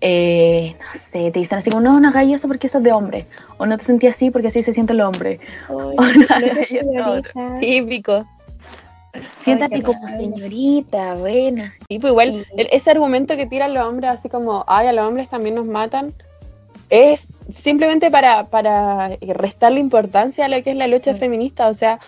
eh, 0.00 0.76
no 0.78 1.00
sé, 1.00 1.32
te 1.32 1.40
dicen 1.40 1.58
así 1.58 1.70
como, 1.70 1.82
no, 1.82 1.98
no 1.98 2.08
hagáis 2.10 2.32
eso 2.32 2.46
porque 2.46 2.68
eso 2.68 2.78
es 2.78 2.84
de 2.84 2.92
hombre, 2.92 3.26
o 3.56 3.66
no 3.66 3.76
te 3.76 3.84
sentí 3.84 4.06
así 4.06 4.30
porque 4.30 4.48
así 4.48 4.62
se 4.62 4.72
siente 4.72 4.92
el 4.92 5.00
hombre, 5.00 5.40
Ay, 5.68 5.74
o 6.86 6.92
no 6.92 7.12
otro. 7.14 7.32
señorita. 7.34 7.60
Típico. 7.60 8.26
Siéntate 9.40 9.82
como 9.82 10.06
señorita, 10.08 11.14
buena. 11.14 11.74
Sí, 11.88 11.98
pues 11.98 12.10
igual 12.12 12.44
Sí. 12.46 12.52
el- 12.56 12.68
ese 12.72 12.90
argumento 12.90 13.36
que 13.36 13.46
tiran 13.46 13.74
los 13.74 13.84
hombres 13.84 14.10
así 14.10 14.28
como, 14.28 14.64
ay, 14.66 14.86
a 14.86 14.92
los 14.92 15.06
hombres 15.06 15.28
también 15.28 15.54
nos 15.54 15.66
matan, 15.66 16.12
es 16.90 17.28
simplemente 17.52 18.10
para, 18.10 18.44
para 18.44 19.10
restarle 19.20 19.80
importancia 19.80 20.44
a 20.44 20.48
lo 20.48 20.62
que 20.62 20.70
es 20.70 20.76
la 20.76 20.86
lucha 20.86 21.14
Sí. 21.14 21.20
feminista. 21.20 21.68
O 21.68 21.74
sea, 21.74 21.98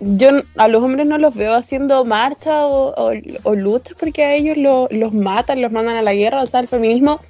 yo 0.00 0.30
a 0.56 0.68
los 0.68 0.82
hombres 0.82 1.06
no 1.06 1.18
los 1.18 1.34
veo 1.34 1.54
haciendo 1.54 2.04
marcha 2.04 2.66
o, 2.66 2.94
o, 2.96 3.12
o 3.42 3.54
luchas 3.54 3.96
porque 3.98 4.24
a 4.24 4.34
ellos 4.34 4.56
lo- 4.56 4.88
los 4.90 5.12
matan, 5.12 5.60
los 5.60 5.72
mandan 5.72 5.96
a 5.96 6.02
la 6.02 6.14
guerra. 6.14 6.42
O 6.42 6.46
sea, 6.46 6.60
el 6.60 6.68
feminismo 6.68 7.20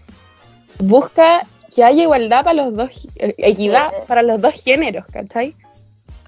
busca 0.79 1.47
que 1.75 1.85
haya 1.85 2.03
igualdad 2.03 2.45
para 2.45 2.65
los 2.65 2.75
dos, 2.75 3.09
eh, 3.17 3.35
equidad 3.39 3.91
Sí. 3.91 3.97
para 4.07 4.23
los 4.23 4.41
dos 4.41 4.53
géneros, 4.53 5.05
¿cachai? 5.13 5.55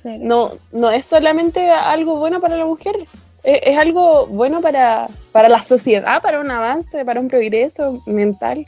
No, 0.04 0.50
no 0.72 0.90
es 0.90 1.06
solamente 1.06 1.70
algo 1.70 2.16
bueno 2.18 2.40
para 2.40 2.56
la 2.56 2.64
mujer, 2.66 2.96
es, 3.42 3.60
es 3.62 3.78
algo 3.78 4.26
bueno 4.26 4.60
para, 4.60 5.08
para 5.32 5.48
la 5.48 5.62
sociedad, 5.62 6.20
para 6.22 6.40
un 6.40 6.50
avance, 6.50 7.04
para 7.04 7.20
un 7.20 7.28
progreso 7.28 8.00
mental. 8.06 8.64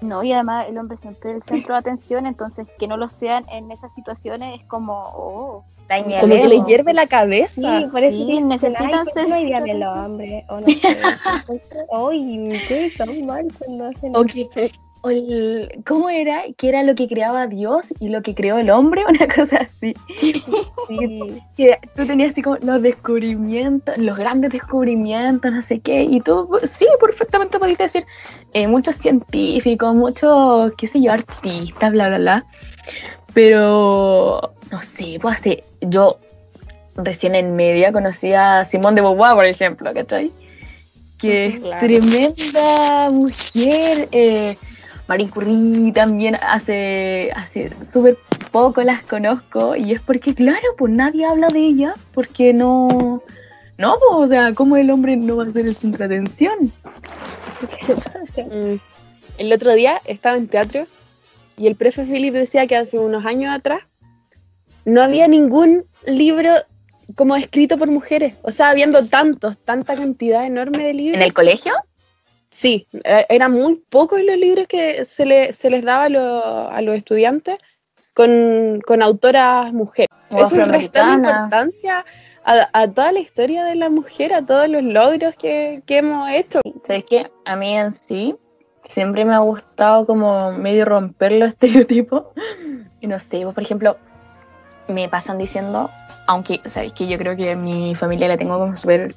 No, 0.00 0.22
y 0.22 0.32
además 0.32 0.66
el 0.68 0.78
hombre 0.78 0.96
siempre 0.96 1.30
es 1.30 1.36
el 1.36 1.42
centro 1.42 1.74
de 1.74 1.80
atención, 1.80 2.24
entonces 2.26 2.66
que 2.78 2.86
no 2.88 2.96
lo 2.96 3.08
sean 3.10 3.44
en 3.50 3.70
esas 3.70 3.92
situaciones 3.92 4.60
es 4.60 4.66
como, 4.66 4.94
oh, 5.14 5.64
Dañale, 5.88 6.20
Como 6.20 6.34
que 6.40 6.48
les 6.48 6.64
hierve 6.66 6.94
la 6.94 7.06
cabeza. 7.08 7.80
Sí, 7.80 7.88
por 7.90 8.04
eso 8.04 8.16
sí, 8.16 8.24
dicen, 8.24 8.46
necesitan 8.48 8.86
"Ay, 8.86 8.94
¿por 8.94 9.04
qué 9.06 9.12
ser 9.12 9.28
no 9.28 9.34
hay 9.34 9.44
día 9.44 9.60
de 9.60 9.66
secretarios". 9.72 9.96
los 9.96 10.06
hombres? 10.06 10.44
O 10.48 10.60
no 10.60 10.66
sé. 11.50 11.78
Ay, 11.92 12.62
qué 12.68 12.92
tan 12.96 13.26
mal 13.26 13.48
cuando 13.58 13.86
hacen 13.88 14.16
O 14.16 14.22
que- 14.22 14.44
o 14.44 14.50
el- 15.08 15.82
¿Cómo 15.86 16.10
era? 16.10 16.42
Que 16.58 16.68
era 16.68 16.82
lo 16.82 16.94
que 16.94 17.08
creaba 17.08 17.46
Dios 17.46 17.86
y 18.00 18.08
lo 18.10 18.22
que 18.22 18.34
creó 18.34 18.58
el 18.58 18.68
hombre, 18.70 19.04
una 19.08 19.26
cosa 19.34 19.60
así. 19.60 19.94
Sí. 20.16 20.42
Tú 21.96 22.06
tenías 22.06 22.32
así 22.32 22.42
como 22.42 22.56
los 22.56 22.82
descubrimientos, 22.82 23.96
los 23.96 24.18
grandes 24.18 24.50
descubrimientos, 24.50 25.52
no 25.52 25.62
sé 25.62 25.80
qué, 25.80 26.02
y 26.02 26.20
tú, 26.20 26.48
sí, 26.64 26.86
perfectamente 27.00 27.58
podías 27.58 27.78
decir, 27.78 28.04
eh, 28.52 28.66
muchos 28.66 28.96
científicos, 28.96 29.94
muchos, 29.94 30.72
qué 30.76 30.88
sé 30.88 31.00
yo, 31.00 31.12
artistas, 31.12 31.92
bla, 31.92 32.08
bla, 32.08 32.18
bla. 32.18 32.44
Pero, 33.32 34.52
no 34.70 34.82
sé, 34.82 35.18
pues 35.22 35.38
hace, 35.38 35.64
yo 35.80 36.18
recién 36.96 37.34
en 37.34 37.54
media 37.54 37.92
conocí 37.92 38.32
a 38.34 38.64
Simón 38.64 38.94
de 38.94 39.00
Beauvoir, 39.02 39.34
por 39.34 39.44
ejemplo, 39.44 39.94
¿cachai? 39.94 40.30
Que 41.18 41.46
es 41.46 41.60
tremenda 41.78 43.10
mujer. 43.10 44.08
Eh, 44.10 44.56
Marie 45.10 45.28
Curie 45.28 45.90
también 45.90 46.36
hace, 46.36 47.32
hace 47.34 47.68
súper 47.84 48.16
poco 48.52 48.80
las 48.82 49.02
conozco 49.02 49.74
y 49.74 49.90
es 49.90 50.00
porque, 50.00 50.36
claro, 50.36 50.68
pues 50.78 50.92
nadie 50.92 51.26
habla 51.26 51.48
de 51.48 51.58
ellas 51.58 52.08
porque 52.14 52.52
no... 52.52 53.20
No, 53.76 53.96
pues, 53.98 54.12
o 54.12 54.26
sea, 54.28 54.54
¿cómo 54.54 54.76
el 54.76 54.88
hombre 54.88 55.16
no 55.16 55.34
va 55.34 55.42
a 55.42 55.50
ser 55.50 55.66
el 55.66 55.74
centro 55.74 56.06
de 56.06 56.14
atención? 56.14 56.72
El 59.38 59.52
otro 59.52 59.72
día 59.72 60.00
estaba 60.04 60.36
en 60.36 60.46
teatro 60.46 60.86
y 61.56 61.66
el 61.66 61.74
profe 61.74 62.04
Philip 62.04 62.34
decía 62.34 62.66
que 62.66 62.76
hace 62.76 62.98
unos 62.98 63.24
años 63.24 63.52
atrás 63.54 63.80
no 64.84 65.02
había 65.02 65.26
ningún 65.28 65.86
libro 66.04 66.50
como 67.16 67.36
escrito 67.36 67.78
por 67.78 67.88
mujeres. 67.88 68.34
O 68.42 68.50
sea, 68.50 68.68
habiendo 68.68 69.06
tantos, 69.06 69.56
tanta 69.56 69.96
cantidad 69.96 70.44
enorme 70.44 70.84
de 70.84 70.92
libros. 70.92 71.16
¿En 71.16 71.22
el 71.22 71.32
colegio? 71.32 71.72
Sí, 72.50 72.86
eh, 73.04 73.26
eran 73.28 73.52
muy 73.52 73.76
pocos 73.88 74.20
los 74.22 74.36
libros 74.36 74.66
que 74.66 75.04
se, 75.04 75.24
le- 75.24 75.52
se 75.52 75.70
les 75.70 75.84
daba 75.84 76.04
a, 76.04 76.08
lo- 76.08 76.68
a 76.70 76.80
los 76.82 76.96
estudiantes 76.96 77.58
con, 78.14 78.80
con 78.86 79.02
autoras 79.02 79.72
mujeres. 79.72 80.08
O 80.30 80.36
Eso 80.36 80.44
afroamericana. 80.46 81.14
importancia 81.16 82.04
a, 82.44 82.68
a 82.72 82.88
toda 82.88 83.12
la 83.12 83.20
historia 83.20 83.64
de 83.64 83.74
la 83.74 83.90
mujer, 83.90 84.32
a 84.32 84.44
todos 84.44 84.68
los 84.68 84.82
logros 84.82 85.34
que, 85.36 85.82
que 85.86 85.98
hemos 85.98 86.28
hecho. 86.30 86.60
¿Sabes 86.86 87.04
qué? 87.08 87.30
A 87.44 87.56
mí 87.56 87.76
en 87.76 87.92
sí 87.92 88.36
siempre 88.88 89.24
me 89.24 89.34
ha 89.34 89.38
gustado 89.40 90.06
como 90.06 90.52
medio 90.52 90.84
romper 90.84 91.32
los 91.32 91.48
estereotipos 91.52 92.24
Y 93.00 93.06
no 93.06 93.18
sé, 93.20 93.44
vos, 93.44 93.54
por 93.54 93.62
ejemplo, 93.62 93.96
me 94.88 95.08
pasan 95.08 95.38
diciendo, 95.38 95.90
aunque 96.26 96.60
sabéis 96.68 96.92
que 96.94 97.06
yo 97.06 97.16
creo 97.18 97.36
que 97.36 97.54
mi 97.56 97.94
familia 97.94 98.28
la 98.28 98.36
tengo 98.36 98.56
como 98.56 98.76
súper 98.76 99.14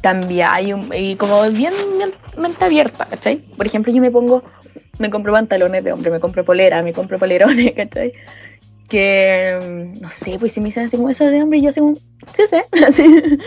cambiada 0.00 0.60
y, 0.60 0.72
un- 0.72 0.90
y 0.94 1.16
como 1.16 1.42
bien, 1.50 1.72
bien 1.96 2.12
mente 2.36 2.64
abierta, 2.64 3.06
¿cachai? 3.06 3.36
Por 3.56 3.66
ejemplo, 3.66 3.92
yo 3.92 4.00
me 4.00 4.10
pongo, 4.10 4.42
me 4.98 5.10
compro 5.10 5.32
pantalones 5.32 5.84
de 5.84 5.92
hombre, 5.92 6.10
me 6.10 6.20
compro 6.20 6.44
polera, 6.44 6.82
me 6.82 6.92
compro 6.92 7.18
polerones, 7.18 7.72
¿cachai? 7.76 8.12
Que, 8.88 9.58
mm, 9.96 10.00
no 10.00 10.10
sé, 10.10 10.38
pues 10.38 10.52
si 10.52 10.60
me 10.60 10.66
dicen 10.66 10.84
así 10.86 10.96
como 10.96 11.10
eso 11.10 11.24
de 11.26 11.42
hombre, 11.42 11.60
yo 11.60 11.68
así 11.70 11.80
como, 11.80 11.94
sí 12.32 12.46
sé, 12.48 12.64
así, 12.86 13.38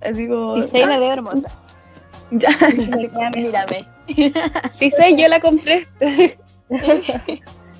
así 0.00 0.26
como, 0.26 0.54
Si 0.64 0.70
se 0.70 0.86
me 0.86 0.94
"Ah, 0.94 0.98
veo 0.98 1.12
hermosa. 1.12 1.56
ya, 2.32 2.48
así 2.60 2.88
Me 2.88 3.08
como, 3.10 3.30
mírame. 3.30 3.86
Sí 4.70 4.90
sé, 4.90 5.16
yo 5.16 5.28
la 5.28 5.40
compré. 5.40 5.86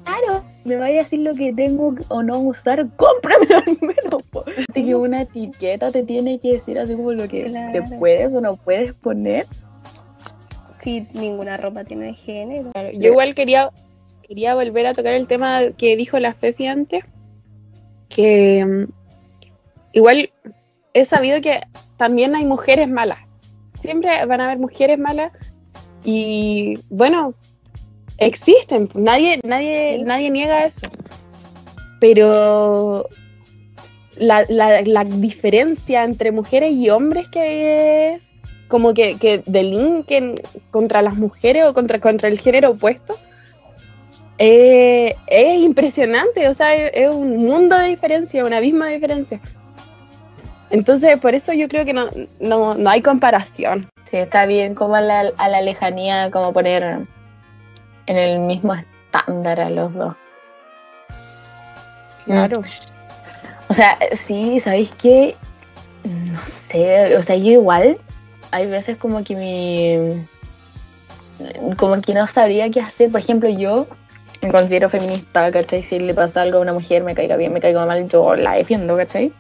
Claro, 0.04 0.43
me 0.64 0.76
vaya 0.76 1.00
a 1.00 1.02
decir 1.04 1.20
lo 1.20 1.34
que 1.34 1.52
tengo 1.52 1.94
o 2.08 2.22
no 2.22 2.38
usar, 2.38 2.86
cómpramelo 2.96 3.58
al 3.58 3.78
menos. 3.80 4.22
po. 4.30 4.44
Que 4.72 4.94
una 4.94 5.22
etiqueta 5.22 5.92
te 5.92 6.02
tiene 6.02 6.38
que 6.38 6.54
decir 6.54 6.78
así 6.78 6.94
como 6.94 7.12
lo 7.12 7.28
que 7.28 7.50
te 7.72 7.96
puedes 7.98 8.32
o 8.32 8.40
no 8.40 8.56
puedes 8.56 8.94
poner. 8.94 9.46
Sí, 10.80 11.06
ninguna 11.14 11.56
ropa 11.56 11.84
tiene 11.84 12.14
género. 12.14 12.72
Claro, 12.72 12.90
yo 12.92 13.10
igual 13.10 13.34
quería, 13.34 13.70
quería 14.26 14.54
volver 14.54 14.86
a 14.86 14.94
tocar 14.94 15.14
el 15.14 15.26
tema 15.26 15.60
que 15.78 15.96
dijo 15.96 16.18
la 16.18 16.34
Fefi 16.34 16.66
antes, 16.66 17.04
que 18.10 18.64
mm, 18.64 18.92
igual 19.92 20.30
he 20.92 21.04
sabido 21.04 21.40
que 21.40 21.60
también 21.96 22.34
hay 22.34 22.44
mujeres 22.44 22.88
malas. 22.88 23.18
Siempre 23.74 24.24
van 24.26 24.40
a 24.40 24.44
haber 24.44 24.58
mujeres 24.58 24.98
malas 24.98 25.32
y 26.04 26.78
bueno, 26.90 27.32
existen, 28.18 28.88
nadie, 28.94 29.40
nadie, 29.44 29.96
Sí. 29.98 30.02
nadie 30.04 30.30
niega 30.30 30.64
eso. 30.64 30.86
Pero 32.00 33.08
la, 34.16 34.44
la- 34.48 34.82
la 34.82 35.04
diferencia 35.04 36.04
entre 36.04 36.30
mujeres 36.32 36.72
y 36.72 36.90
hombres 36.90 37.28
que 37.28 38.20
como 38.68 38.92
que, 38.94 39.16
que 39.18 39.42
delinquen 39.46 40.40
contra 40.70 41.00
las 41.02 41.16
mujeres 41.16 41.64
o 41.66 41.74
contra, 41.74 42.00
contra 42.00 42.28
el 42.28 42.38
género 42.40 42.70
opuesto 42.70 43.16
eh, 44.38 45.14
es 45.28 45.60
impresionante, 45.62 46.48
o 46.48 46.54
sea, 46.54 46.74
es, 46.74 46.90
es 46.94 47.08
un 47.08 47.36
mundo 47.36 47.78
de 47.78 47.88
diferencia, 47.88 48.44
un 48.44 48.52
abismo 48.52 48.84
de 48.84 48.94
diferencia. 48.94 49.40
Entonces, 50.70 51.18
por 51.20 51.34
eso 51.36 51.52
yo 51.52 51.68
creo 51.68 51.84
que 51.84 51.92
no, 51.92 52.06
no, 52.40 52.74
no 52.74 52.90
hay 52.90 53.00
comparación. 53.00 53.88
Sí, 54.10 54.16
está 54.16 54.44
bien 54.46 54.74
como 54.74 54.96
a 54.96 55.00
la, 55.00 55.32
a 55.36 55.48
la 55.48 55.60
lejanía, 55.62 56.30
como 56.32 56.52
poner 56.52 57.06
en 58.06 58.16
el 58.16 58.40
mismo 58.40 58.74
estándar 58.74 59.60
a 59.60 59.70
los 59.70 59.92
dos. 59.94 60.14
Claro. 62.24 62.62
O 63.68 63.74
sea, 63.74 63.98
sí, 64.12 64.60
¿sabéis 64.60 64.92
qué? 65.00 65.36
No 66.04 66.44
sé, 66.44 67.16
o 67.16 67.22
sea, 67.22 67.36
yo 67.36 67.50
igual, 67.50 67.98
hay 68.50 68.66
veces 68.66 68.96
como 68.96 69.24
que 69.24 69.34
mi... 69.34 70.26
Como 71.76 72.00
que 72.00 72.14
no 72.14 72.26
sabría 72.26 72.70
qué 72.70 72.80
hacer. 72.80 73.10
Por 73.10 73.20
ejemplo, 73.20 73.48
yo 73.48 73.88
me 74.40 74.52
considero 74.52 74.88
feminista, 74.88 75.50
¿cachai? 75.50 75.82
Si 75.82 75.98
le 75.98 76.14
pasa 76.14 76.42
algo 76.42 76.58
a 76.58 76.60
una 76.60 76.72
mujer, 76.72 77.02
me 77.02 77.14
caiga 77.14 77.36
bien, 77.36 77.52
me 77.52 77.60
caiga 77.60 77.84
mal, 77.86 78.08
yo 78.08 78.36
la 78.36 78.54
defiendo, 78.54 78.96
¿cachai? 78.96 79.32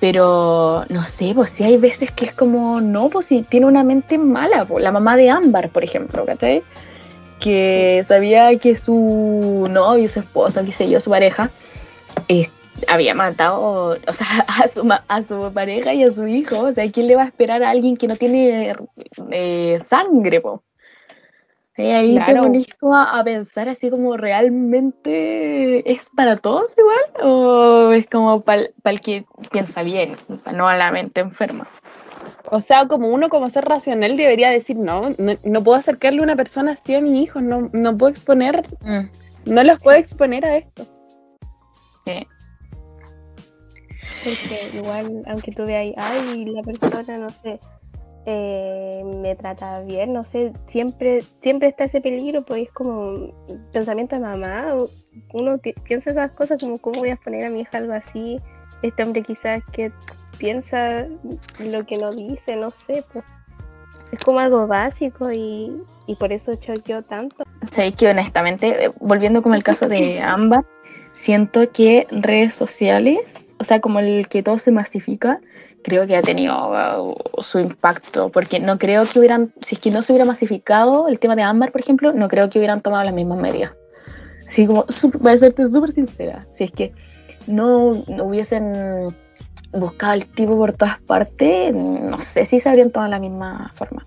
Pero, 0.00 0.84
no 0.88 1.04
sé, 1.04 1.32
pues 1.34 1.50
sí 1.50 1.64
hay 1.64 1.76
veces 1.76 2.10
que 2.10 2.26
es 2.26 2.34
como, 2.34 2.80
no, 2.80 3.08
pues 3.08 3.26
si 3.26 3.42
tiene 3.42 3.66
una 3.66 3.84
mente 3.84 4.18
mala, 4.18 4.64
pues, 4.64 4.82
la 4.82 4.92
mamá 4.92 5.16
de 5.16 5.30
Ámbar, 5.30 5.70
por 5.70 5.84
ejemplo, 5.84 6.26
¿cachai? 6.26 6.62
Que 7.40 8.04
sabía 8.06 8.56
que 8.58 8.76
su 8.76 9.66
novio, 9.70 10.08
su 10.08 10.20
esposo, 10.20 10.64
qué 10.64 10.72
sé 10.72 10.88
yo, 10.90 11.00
su 11.00 11.10
pareja, 11.10 11.50
eh, 12.28 12.48
había 12.88 13.14
matado, 13.14 13.98
o 14.06 14.12
sea, 14.12 14.26
a 14.48 14.68
su, 14.68 14.88
a 15.08 15.22
su 15.22 15.52
pareja 15.52 15.94
y 15.94 16.04
a 16.04 16.12
su 16.12 16.26
hijo. 16.26 16.60
O 16.60 16.72
sea, 16.72 16.90
¿quién 16.90 17.06
le 17.06 17.16
va 17.16 17.22
a 17.22 17.26
esperar 17.28 17.62
a 17.62 17.70
alguien 17.70 17.96
que 17.96 18.06
no 18.06 18.16
tiene 18.16 18.74
eh, 19.30 19.80
sangre, 19.88 20.40
po? 20.40 20.62
Ahí 21.76 22.14
te 22.16 22.24
Claro. 22.24 22.42
pones 22.42 22.66
como 22.78 22.94
a, 22.94 23.18
a 23.18 23.24
pensar 23.24 23.70
así 23.70 23.88
como 23.88 24.16
realmente 24.18 25.90
es 25.90 26.10
para 26.10 26.36
todos 26.36 26.74
igual 26.76 27.00
o 27.30 27.90
es 27.92 28.06
como 28.06 28.42
para 28.42 28.68
el 28.84 29.00
que 29.00 29.24
piensa 29.50 29.82
bien, 29.82 30.14
no 30.52 30.68
a 30.68 30.76
la 30.76 30.92
mente 30.92 31.22
enferma. 31.22 31.66
O 32.50 32.60
sea, 32.60 32.86
como 32.88 33.08
uno 33.08 33.28
como 33.28 33.48
ser 33.50 33.64
racional 33.64 34.16
debería 34.16 34.50
decir, 34.50 34.76
no, 34.78 35.10
no, 35.18 35.32
no 35.44 35.62
puedo 35.62 35.76
acercarle 35.76 36.20
a 36.20 36.24
una 36.24 36.36
persona 36.36 36.72
así 36.72 36.94
a 36.94 37.00
mi 37.00 37.22
hijo, 37.22 37.40
no, 37.40 37.68
no 37.72 37.96
puedo 37.96 38.10
exponer, 38.10 38.62
no 39.46 39.62
los 39.64 39.82
puedo 39.82 39.98
exponer 39.98 40.44
a 40.44 40.56
esto. 40.56 40.86
Sí. 42.06 42.26
Porque 44.24 44.70
igual, 44.74 45.22
aunque 45.26 45.52
tú 45.52 45.64
veas, 45.64 45.94
ay, 45.96 46.44
la 46.46 46.62
persona, 46.62 47.18
no 47.18 47.30
sé, 47.30 47.58
eh, 48.26 49.02
me 49.04 49.34
trata 49.34 49.80
bien, 49.80 50.12
no 50.12 50.22
sé, 50.24 50.52
siempre 50.66 51.22
siempre 51.42 51.68
está 51.68 51.84
ese 51.84 52.00
peligro, 52.00 52.44
pues 52.44 52.64
es 52.64 52.72
como 52.72 53.32
pensamiento 53.72 54.16
de 54.16 54.22
mamá. 54.22 54.76
Uno 55.32 55.58
pi- 55.58 55.74
piensa 55.84 56.10
esas 56.10 56.30
cosas 56.32 56.60
como, 56.60 56.78
¿cómo 56.78 57.00
voy 57.00 57.10
a 57.10 57.16
poner 57.16 57.46
a 57.46 57.50
mi 57.50 57.60
hija 57.60 57.78
algo 57.78 57.92
así? 57.94 58.38
Este 58.82 59.02
hombre 59.02 59.22
quizás 59.22 59.62
que 59.72 59.92
piensa 60.38 61.06
lo 61.58 61.84
que 61.86 61.98
no 61.98 62.10
dice, 62.12 62.56
no 62.56 62.70
sé, 62.70 63.04
pues 63.12 63.24
es 64.12 64.20
como 64.24 64.40
algo 64.40 64.66
básico 64.66 65.30
y, 65.30 65.70
y 66.06 66.14
por 66.16 66.32
eso 66.32 66.54
choqueó 66.54 67.02
tanto. 67.02 67.44
Sé 67.62 67.92
que 67.92 68.08
honestamente, 68.08 68.86
eh, 68.86 68.90
volviendo 69.00 69.42
como 69.42 69.54
el 69.54 69.62
caso 69.62 69.88
de 69.88 70.20
Ámbar, 70.22 70.64
siento 71.12 71.70
que 71.70 72.06
redes 72.10 72.54
sociales, 72.54 73.54
o 73.58 73.64
sea, 73.64 73.80
como 73.80 74.00
el 74.00 74.28
que 74.28 74.42
todo 74.42 74.58
se 74.58 74.72
masifica, 74.72 75.40
creo 75.82 76.06
que 76.06 76.16
ha 76.16 76.22
tenido 76.22 76.54
uh, 77.10 77.42
su 77.42 77.58
impacto, 77.58 78.30
porque 78.30 78.60
no 78.60 78.78
creo 78.78 79.04
que 79.04 79.18
hubieran, 79.18 79.52
si 79.62 79.74
es 79.76 79.80
que 79.80 79.90
no 79.90 80.02
se 80.02 80.12
hubiera 80.12 80.24
masificado 80.26 81.08
el 81.08 81.18
tema 81.18 81.36
de 81.36 81.42
Ámbar, 81.42 81.70
por 81.72 81.80
ejemplo, 81.82 82.12
no 82.12 82.28
creo 82.28 82.48
que 82.50 82.58
hubieran 82.58 82.80
tomado 82.80 83.04
las 83.04 83.14
mismas 83.14 83.38
medidas. 83.38 83.72
Así 84.48 84.66
como, 84.66 84.84
sup- 84.86 85.18
voy 85.20 85.32
a 85.32 85.38
serte 85.38 85.66
súper 85.66 85.92
sincera, 85.92 86.46
si 86.52 86.64
es 86.64 86.72
que 86.72 86.92
no, 87.46 88.02
no 88.08 88.24
hubiesen 88.24 89.14
buscado 89.72 90.12
al 90.12 90.26
tipo 90.26 90.56
por 90.56 90.72
todas 90.72 91.00
partes, 91.00 91.74
no 91.74 92.20
sé 92.22 92.44
si 92.46 92.60
se 92.60 92.68
habrían 92.68 92.90
tomado 92.90 93.10
la 93.10 93.18
misma 93.18 93.70
forma. 93.74 94.04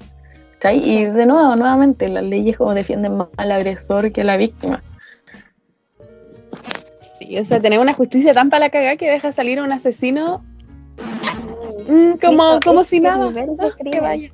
¿cachai? 0.53 0.77
Y 0.87 1.05
de 1.05 1.25
nuevo, 1.25 1.55
nuevamente, 1.55 2.07
las 2.09 2.23
leyes 2.23 2.57
como 2.57 2.73
defienden 2.73 3.17
más 3.17 3.27
al 3.37 3.51
agresor 3.51 4.11
que 4.11 4.21
a 4.21 4.25
la 4.25 4.37
víctima. 4.37 4.81
Sí, 6.99 7.37
o 7.37 7.43
sea, 7.43 7.61
tener 7.61 7.79
una 7.79 7.93
justicia 7.93 8.33
tan 8.33 8.49
para 8.49 8.65
la 8.65 8.69
cagada 8.69 8.95
que 8.95 9.09
deja 9.09 9.31
salir 9.31 9.59
a 9.59 9.63
un 9.63 9.71
asesino 9.71 10.43
mm, 11.87 12.13
como, 12.21 12.59
como 12.63 12.83
si 12.83 12.99
nada. 12.99 13.29
de 13.29 13.41
Ah, 13.59 13.69
que 13.77 13.83
crimen. 13.83 14.01
vaya. 14.01 14.31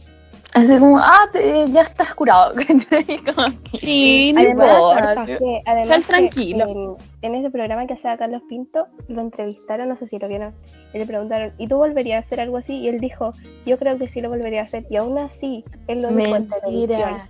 Así 0.53 0.79
como, 0.79 0.97
ah, 0.97 1.29
te- 1.31 1.65
ya 1.69 1.81
estás 1.81 2.13
curado. 2.15 2.53
Sí, 3.73 4.33
no 4.33 4.41
Además, 4.41 4.69
importa. 4.69 5.85
Sal 5.85 6.03
tranquilo. 6.03 6.97
En, 7.21 7.33
en 7.33 7.35
ese 7.35 7.51
programa 7.51 7.85
que 7.85 7.93
hacía 7.93 8.17
Carlos 8.17 8.41
Pinto, 8.49 8.87
lo 9.07 9.21
entrevistaron, 9.21 9.89
no 9.89 9.95
sé 9.95 10.07
si 10.07 10.17
lo 10.17 10.27
vieron, 10.27 10.53
y 10.93 10.97
le 10.97 11.05
preguntaron, 11.05 11.53
¿y 11.57 11.67
tú 11.67 11.77
volverías 11.77 12.23
a 12.23 12.25
hacer 12.25 12.39
algo 12.41 12.57
así? 12.57 12.73
Y 12.73 12.87
él 12.87 12.99
dijo, 12.99 13.33
yo 13.65 13.77
creo 13.77 13.97
que 13.97 14.07
sí 14.09 14.21
lo 14.21 14.29
volvería 14.29 14.61
a 14.61 14.63
hacer. 14.63 14.85
Y 14.89 14.97
aún 14.97 15.17
así, 15.17 15.63
él 15.87 16.01
lo 16.01 16.09
dijo 16.09 16.35
en 16.35 16.49
televisión. 16.49 17.21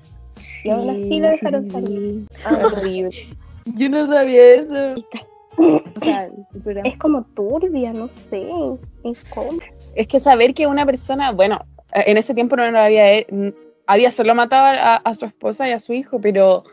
Y 0.63 0.69
aún 0.69 0.89
así 0.89 1.19
lo 1.19 1.29
dejaron 1.29 1.67
salir. 1.71 2.25
Ah, 2.45 2.59
horrible. 2.63 3.35
Yo 3.65 3.89
no 3.89 4.07
sabía 4.07 4.55
eso. 4.55 4.95
O 5.57 5.99
sea. 5.99 6.29
Es 6.85 6.97
como 6.97 7.23
turbia, 7.35 7.91
no 7.91 8.07
sé, 8.07 8.47
incómoda. 9.03 9.65
Es 9.95 10.07
que 10.07 10.19
saber 10.19 10.53
que 10.53 10.67
una 10.67 10.85
persona, 10.85 11.31
bueno, 11.33 11.59
en 11.93 12.17
ese 12.17 12.33
tiempo 12.33 12.55
no 12.55 12.69
lo 12.69 12.79
había, 12.79 13.05
había 13.85 14.11
solo 14.11 14.35
matado 14.35 14.77
a, 14.79 14.95
a 14.95 15.13
su 15.13 15.25
esposa 15.25 15.67
y 15.67 15.71
a 15.71 15.79
su 15.79 15.93
hijo, 15.93 16.19
pero 16.21 16.63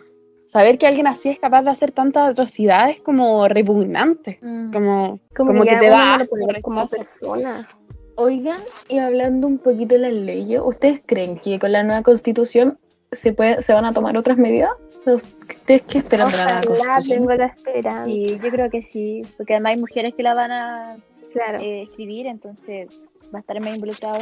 saber 0.47 0.79
que 0.79 0.87
alguien 0.87 1.07
así 1.07 1.29
es 1.29 1.39
capaz 1.39 1.63
de 1.63 1.71
hacer 1.71 1.91
tantas 1.91 2.31
atrocidades 2.31 3.01
como 3.01 3.49
repugnante, 3.49 4.39
como, 4.73 5.19
como, 5.37 5.63
que 5.63 5.71
ya 5.71 5.79
te 5.79 5.91
da 5.91 6.27
como 6.63 6.87
persona. 6.87 7.69
Oigan, 8.15 8.61
y 8.89 8.99
hablando 8.99 9.47
un 9.47 9.59
poquito 9.59 9.97
de 9.97 10.01
las 10.01 10.13
leyes, 10.13 10.61
¿ustedes 10.65 11.03
creen 11.05 11.39
que 11.39 11.59
con 11.59 11.73
la 11.73 11.83
nueva 11.83 12.03
constitución 12.03 12.79
se 13.13 13.35
puede, 13.35 13.61
se 13.61 13.75
van 13.75 13.85
a 13.85 13.93
tomar 13.93 14.17
otras 14.17 14.39
medidas? 14.39 14.71
¿Ustedes 15.05 15.83
qué 15.83 15.99
esperan 15.99 16.31
de 16.31 16.37
la 16.39 16.45
nueva 16.45 16.63
constitución? 16.63 17.19
tengo 17.19 17.35
la 17.35 17.47
esperanza. 17.47 18.05
Sí, 18.05 18.25
yo 18.43 18.51
creo 18.51 18.71
que 18.71 18.83
sí, 18.83 19.23
porque 19.37 19.55
además 19.55 19.73
hay 19.73 19.81
mujeres 19.81 20.15
que 20.15 20.23
la 20.23 20.35
van 20.35 20.51
a 20.51 20.97
Claro. 21.33 21.59
eh, 21.61 21.83
escribir, 21.83 22.27
entonces 22.27 22.89
va 23.35 23.39
a 23.39 23.41
estar 23.41 23.61
más 23.61 23.75
involucrado. 23.75 24.19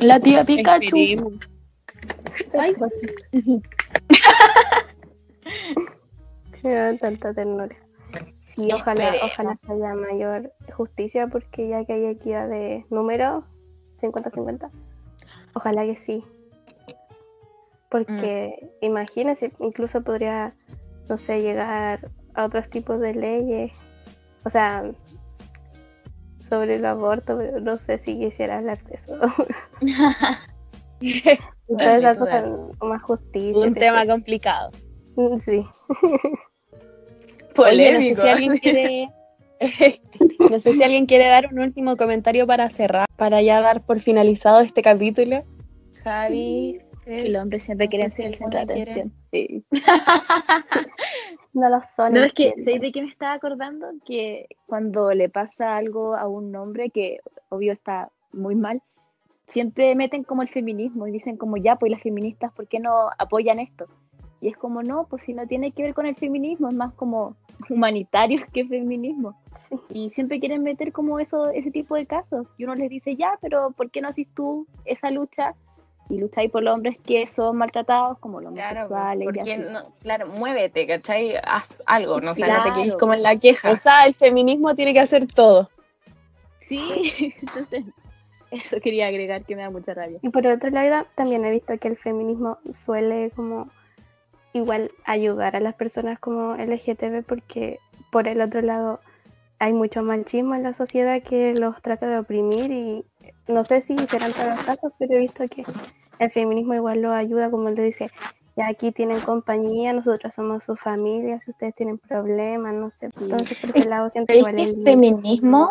La 0.00 0.20
tía 0.20 0.44
Pikachu. 0.44 0.96
Esperemos. 0.96 1.32
Ay, 2.58 2.74
Me 6.62 6.74
da 6.74 6.96
tanta 6.98 7.34
ternura. 7.34 7.76
Sí, 8.54 8.68
ojalá, 8.72 9.04
Esperemos. 9.04 9.32
ojalá 9.32 9.56
se 9.56 9.72
haya 9.72 9.94
mayor 9.94 10.52
justicia 10.74 11.26
porque 11.26 11.68
ya 11.68 11.84
que 11.84 11.94
hay 11.94 12.06
equidad 12.06 12.48
de 12.48 12.84
número 12.90 13.44
50-50, 14.00 14.70
ojalá 15.54 15.84
que 15.84 15.96
sí. 15.96 16.24
Porque 17.88 18.70
imagínense, 18.80 19.52
incluso 19.58 20.02
podría, 20.02 20.54
no 21.08 21.18
sé, 21.18 21.42
llegar 21.42 22.10
a 22.34 22.44
otros 22.44 22.68
tipos 22.70 23.00
de 23.00 23.14
leyes. 23.14 23.72
O 24.44 24.50
sea, 24.50 24.84
sobre 26.52 26.74
el 26.74 26.84
aborto, 26.84 27.38
pero 27.38 27.60
no 27.60 27.78
sé 27.78 27.98
si 27.98 28.18
quisiera 28.18 28.58
hablar 28.58 28.78
de 28.84 28.94
eso. 28.94 29.18
Y 31.00 31.22
todas 31.78 31.98
esas 31.98 32.18
cosas 32.18 32.44
más 32.82 33.02
justicia. 33.02 33.66
Un 33.66 33.74
tema 33.74 34.06
complicado. 34.06 34.70
Mm, 35.16 35.38
Sí. 35.38 35.64
Oye, 37.56 37.92
no 37.92 38.00
sé 38.02 38.14
si 38.14 38.28
alguien 38.28 38.58
quiere. 38.58 39.08
no 40.50 40.58
sé 40.58 40.74
si 40.74 40.82
alguien 40.82 41.06
quiere 41.06 41.26
dar 41.26 41.48
un 41.50 41.60
último 41.60 41.96
comentario 41.96 42.46
para 42.46 42.68
cerrar, 42.68 43.06
para 43.16 43.40
ya 43.40 43.62
dar 43.62 43.82
por 43.82 44.00
finalizado 44.00 44.60
este 44.60 44.82
capítulo. 44.82 45.42
Javi. 46.04 46.80
Que 47.16 47.28
los 47.28 47.42
hombres 47.42 47.62
siempre 47.62 47.88
sé 47.88 48.10
ser 48.10 48.26
el 48.26 48.34
centro 48.34 48.60
de 48.60 48.66
quiere. 48.66 48.90
atención. 48.92 49.12
Sí. 49.30 49.64
No 51.54 51.68
lo 51.68 51.80
son. 51.94 52.14
No, 52.14 52.22
es 52.22 52.32
que, 52.32 52.48
entiendo. 52.48 52.64
¿sabéis 52.64 52.80
de 52.80 52.92
qué 52.92 53.02
me 53.02 53.10
estaba 53.10 53.34
acordando? 53.34 53.86
Que 54.06 54.46
cuando 54.66 55.12
le 55.12 55.28
pasa 55.28 55.76
algo 55.76 56.16
a 56.16 56.26
un 56.26 56.54
hombre 56.56 56.88
que 56.88 57.20
obvio 57.50 57.74
está 57.74 58.10
muy 58.32 58.54
mal, 58.54 58.82
siempre 59.48 59.94
meten 59.94 60.24
como 60.24 60.40
el 60.40 60.48
feminismo 60.48 61.06
y 61.06 61.12
dicen 61.12 61.36
como 61.36 61.58
ya, 61.58 61.76
pues 61.76 61.92
las 61.92 62.02
feministas, 62.02 62.52
¿por 62.52 62.68
qué 62.68 62.80
no 62.80 63.10
apoyan 63.18 63.58
esto? 63.58 63.86
Y 64.40 64.48
es 64.48 64.56
como, 64.56 64.82
no, 64.82 65.06
pues 65.08 65.22
si 65.22 65.34
no 65.34 65.46
tiene 65.46 65.72
que 65.72 65.82
ver 65.82 65.94
con 65.94 66.06
el 66.06 66.16
feminismo, 66.16 66.68
es 66.68 66.74
más 66.74 66.94
como 66.94 67.36
humanitario 67.68 68.40
que 68.52 68.66
feminismo. 68.66 69.38
Sí. 69.68 69.76
Y 69.90 70.10
siempre 70.10 70.40
quieren 70.40 70.62
meter 70.62 70.90
como 70.90 71.20
eso, 71.20 71.50
ese 71.50 71.70
tipo 71.70 71.94
de 71.96 72.06
casos. 72.06 72.46
Y 72.56 72.64
uno 72.64 72.74
les 72.74 72.88
dice, 72.88 73.14
ya, 73.14 73.38
pero 73.42 73.72
¿por 73.72 73.90
qué 73.90 74.00
no 74.00 74.08
haces 74.08 74.26
tú 74.34 74.66
esa 74.86 75.10
lucha? 75.10 75.54
Y 76.08 76.18
lucháis 76.18 76.50
por 76.50 76.62
los 76.62 76.74
hombres 76.74 76.96
que 77.06 77.26
son 77.26 77.56
maltratados, 77.56 78.18
como 78.18 78.40
los 78.40 78.52
Claro, 78.52 78.80
homosexuales. 78.86 79.22
y 79.22 79.24
porque 79.24 79.40
así. 79.40 79.56
no, 79.70 79.94
claro, 80.02 80.26
muévete, 80.28 80.86
¿cachai? 80.86 81.34
Haz 81.42 81.82
algo, 81.86 82.20
no, 82.20 82.32
o 82.32 82.34
sea, 82.34 82.58
no 82.58 82.62
te 82.64 82.72
quedes 82.82 82.96
como 82.96 83.14
en 83.14 83.22
la 83.22 83.38
queja. 83.38 83.70
O 83.70 83.76
sea, 83.76 84.04
el 84.06 84.14
feminismo 84.14 84.74
tiene 84.74 84.92
que 84.92 85.00
hacer 85.00 85.26
todo. 85.26 85.70
Sí, 86.68 87.34
entonces 87.40 87.84
eso 88.50 88.80
quería 88.80 89.06
agregar 89.06 89.44
que 89.44 89.56
me 89.56 89.62
da 89.62 89.70
mucha 89.70 89.94
rabia. 89.94 90.18
Y 90.22 90.28
por 90.28 90.46
otro 90.46 90.70
lado, 90.70 91.06
también 91.14 91.44
he 91.44 91.50
visto 91.50 91.76
que 91.78 91.88
el 91.88 91.96
feminismo 91.96 92.58
suele 92.70 93.30
como 93.34 93.68
igual 94.52 94.90
ayudar 95.04 95.56
a 95.56 95.60
las 95.60 95.74
personas 95.74 96.18
como 96.18 96.54
LGTB 96.56 97.24
porque 97.24 97.78
por 98.10 98.28
el 98.28 98.42
otro 98.42 98.60
lado 98.60 99.00
hay 99.58 99.72
mucho 99.72 100.02
machismo 100.02 100.54
en 100.54 100.62
la 100.64 100.74
sociedad 100.74 101.22
que 101.22 101.54
los 101.54 101.80
trata 101.80 102.06
de 102.06 102.18
oprimir 102.18 102.70
y 102.70 103.04
no 103.48 103.64
sé 103.64 103.82
si 103.82 103.96
serán 103.98 104.32
todos 104.32 104.48
los 104.48 104.60
casos, 104.64 104.92
pero 104.98 105.14
he 105.14 105.18
visto 105.18 105.44
que 105.48 105.64
el 106.18 106.30
feminismo 106.30 106.74
igual 106.74 107.02
lo 107.02 107.12
ayuda, 107.12 107.50
como 107.50 107.68
él 107.68 107.74
le 107.74 107.84
dice, 107.84 108.10
ya 108.56 108.68
aquí 108.68 108.92
tienen 108.92 109.20
compañía, 109.20 109.92
nosotros 109.92 110.34
somos 110.34 110.64
su 110.64 110.76
familia, 110.76 111.40
si 111.40 111.50
ustedes 111.50 111.74
tienen 111.74 111.98
problemas, 111.98 112.74
no 112.74 112.90
sé. 112.90 113.06
Entonces 113.20 113.58
por 113.58 113.70
ese 113.70 113.88
lado 113.88 114.10
siento 114.10 114.32
que 114.32 114.40
¿Sabéis 114.40 114.54
igual 114.54 114.56
que 114.56 114.70
el 114.70 114.84
bien. 114.84 114.84
feminismo, 114.84 115.70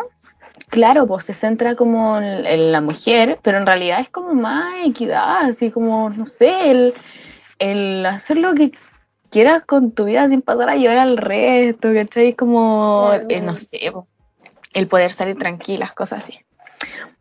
claro, 0.68 1.06
pues 1.06 1.24
se 1.24 1.34
centra 1.34 1.76
como 1.76 2.18
en, 2.18 2.44
en 2.46 2.72
la 2.72 2.80
mujer, 2.80 3.38
pero 3.42 3.58
en 3.58 3.66
realidad 3.66 4.00
es 4.00 4.10
como 4.10 4.34
más 4.34 4.74
equidad, 4.84 5.44
así 5.44 5.70
como, 5.70 6.10
no 6.10 6.26
sé, 6.26 6.70
el, 6.70 6.94
el 7.58 8.04
hacer 8.04 8.38
lo 8.38 8.54
que 8.54 8.72
quieras 9.30 9.64
con 9.64 9.92
tu 9.92 10.04
vida 10.04 10.28
sin 10.28 10.42
pasar 10.42 10.68
a 10.68 10.76
llorar 10.76 10.98
al 10.98 11.16
resto, 11.16 11.92
¿cachai? 11.94 12.34
Como, 12.34 13.10
eh, 13.28 13.40
no 13.40 13.56
sé, 13.56 13.92
el 14.74 14.86
poder 14.88 15.12
salir 15.12 15.38
tranquilas, 15.38 15.92
cosas 15.94 16.24
así. 16.24 16.38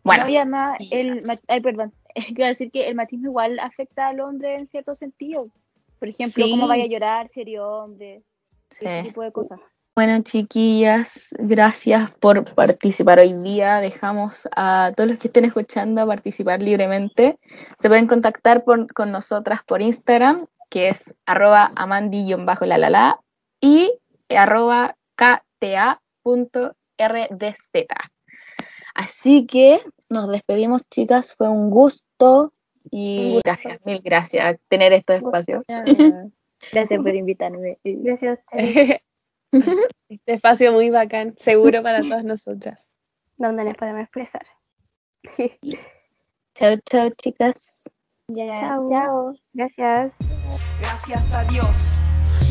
Bueno, 0.04 0.24
No, 0.26 0.30
y 0.30 0.38
además, 0.38 0.78
el, 0.92 1.24
ay, 1.48 1.62
perdón, 1.62 1.94
quiero 2.36 2.48
decir 2.50 2.72
que 2.72 2.88
el 2.88 2.96
machismo 2.96 3.28
igual 3.28 3.60
afecta 3.60 4.08
al 4.08 4.20
hombre 4.20 4.56
en 4.56 4.68
cierto 4.68 4.96
sentido. 4.96 5.44
Por 6.00 6.10
ejemplo, 6.10 6.44
Sí. 6.44 6.52
cómo 6.52 6.68
vaya 6.68 6.84
a 6.86 6.88
llorar 6.88 7.30
si 7.30 7.42
eres 7.42 7.60
hombre, 7.60 8.24
ese 8.72 9.02
sí. 9.02 9.08
tipo 9.10 9.22
de 9.22 9.32
cosas. 9.32 9.60
Bueno, 9.94 10.24
chiquillas, 10.24 11.28
gracias 11.38 12.18
por 12.18 12.46
participar 12.56 13.20
hoy 13.20 13.34
día. 13.44 13.82
Dejamos 13.82 14.48
a 14.56 14.94
todos 14.96 15.10
los 15.10 15.20
que 15.20 15.28
estén 15.28 15.44
escuchando 15.46 16.02
a 16.02 16.08
participar 16.08 16.62
libremente. 16.64 17.38
Se 17.78 17.90
pueden 17.90 18.08
contactar 18.08 18.64
por- 18.64 18.92
con 18.94 19.12
nosotras 19.12 19.60
por 19.66 19.82
Instagram, 19.82 20.48
que 20.70 20.88
es 20.90 21.14
arroba 21.26 21.70
amandi-la-la-la 21.76 23.20
y 23.60 23.92
arroba 24.30 24.96
kta.rdz. 25.16 26.72
Así 28.94 29.46
que 29.46 29.82
nos 30.10 30.30
despedimos, 30.30 30.82
chicas. 30.90 31.36
Fue 31.36 31.50
un 31.50 31.70
gusto 31.70 32.52
y 32.90 33.18
Un 33.20 33.26
gusto. 33.34 33.42
gracias, 33.46 33.80
mil 33.86 34.02
gracias 34.02 34.60
tener 34.68 34.94
estos 34.94 35.18
espacios. 35.18 35.64
Gracias 36.72 37.02
por 37.02 37.16
invitarme. 37.16 37.80
Gracias 37.84 38.38
a 38.38 38.56
ustedes. 38.56 39.02
este 40.10 40.34
espacio 40.34 40.72
muy 40.72 40.90
bacán, 40.92 41.34
seguro 41.38 41.82
para 41.82 42.02
todas 42.08 42.24
nosotras. 42.24 42.92
donde 43.38 43.64
nos 43.66 43.76
podemos 43.76 44.02
expresar. 44.02 44.44
Chao, 46.54 46.78
chao, 46.86 47.10
chicas. 47.18 47.90
Ya, 48.28 48.54
Chao. 48.54 48.90
chao. 48.92 49.34
Gracias. 49.54 50.14
Gracias 50.82 51.34
a 51.34 51.44
Dios 51.46 51.94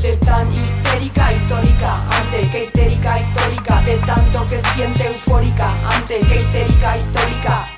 de 0.02 0.16
tan 0.16 0.50
histérica 0.50 1.30
histórica 1.32 1.92
ante 2.16 2.48
que 2.50 2.64
histérica 2.64 3.20
histórica 3.20 3.82
de 3.82 3.96
tanto 4.06 4.46
que 4.46 4.60
siente 4.72 5.04
eufórica 5.04 5.68
ante 5.94 6.20
que 6.20 6.36
histérica 6.36 6.96
histórica 6.96 7.68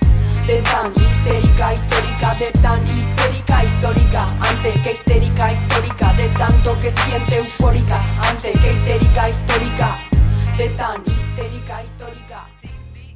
de 0.46 0.62
tan 0.62 0.92
histérica 0.94 1.72
histórica 1.72 2.34
de 2.38 2.52
tan 2.60 2.82
histérica 2.84 3.64
histórica 3.64 4.26
ante 4.40 4.72
que 4.82 4.92
histérica 4.92 5.52
histórica 5.52 6.12
de 6.12 6.28
tanto 6.38 6.78
que 6.78 6.92
siente 6.92 7.36
eufórica 7.36 8.00
ante 8.30 8.52
que 8.52 8.68
histérica 8.68 9.28
histórica 9.28 9.98
de 10.56 10.68
tan 10.70 11.02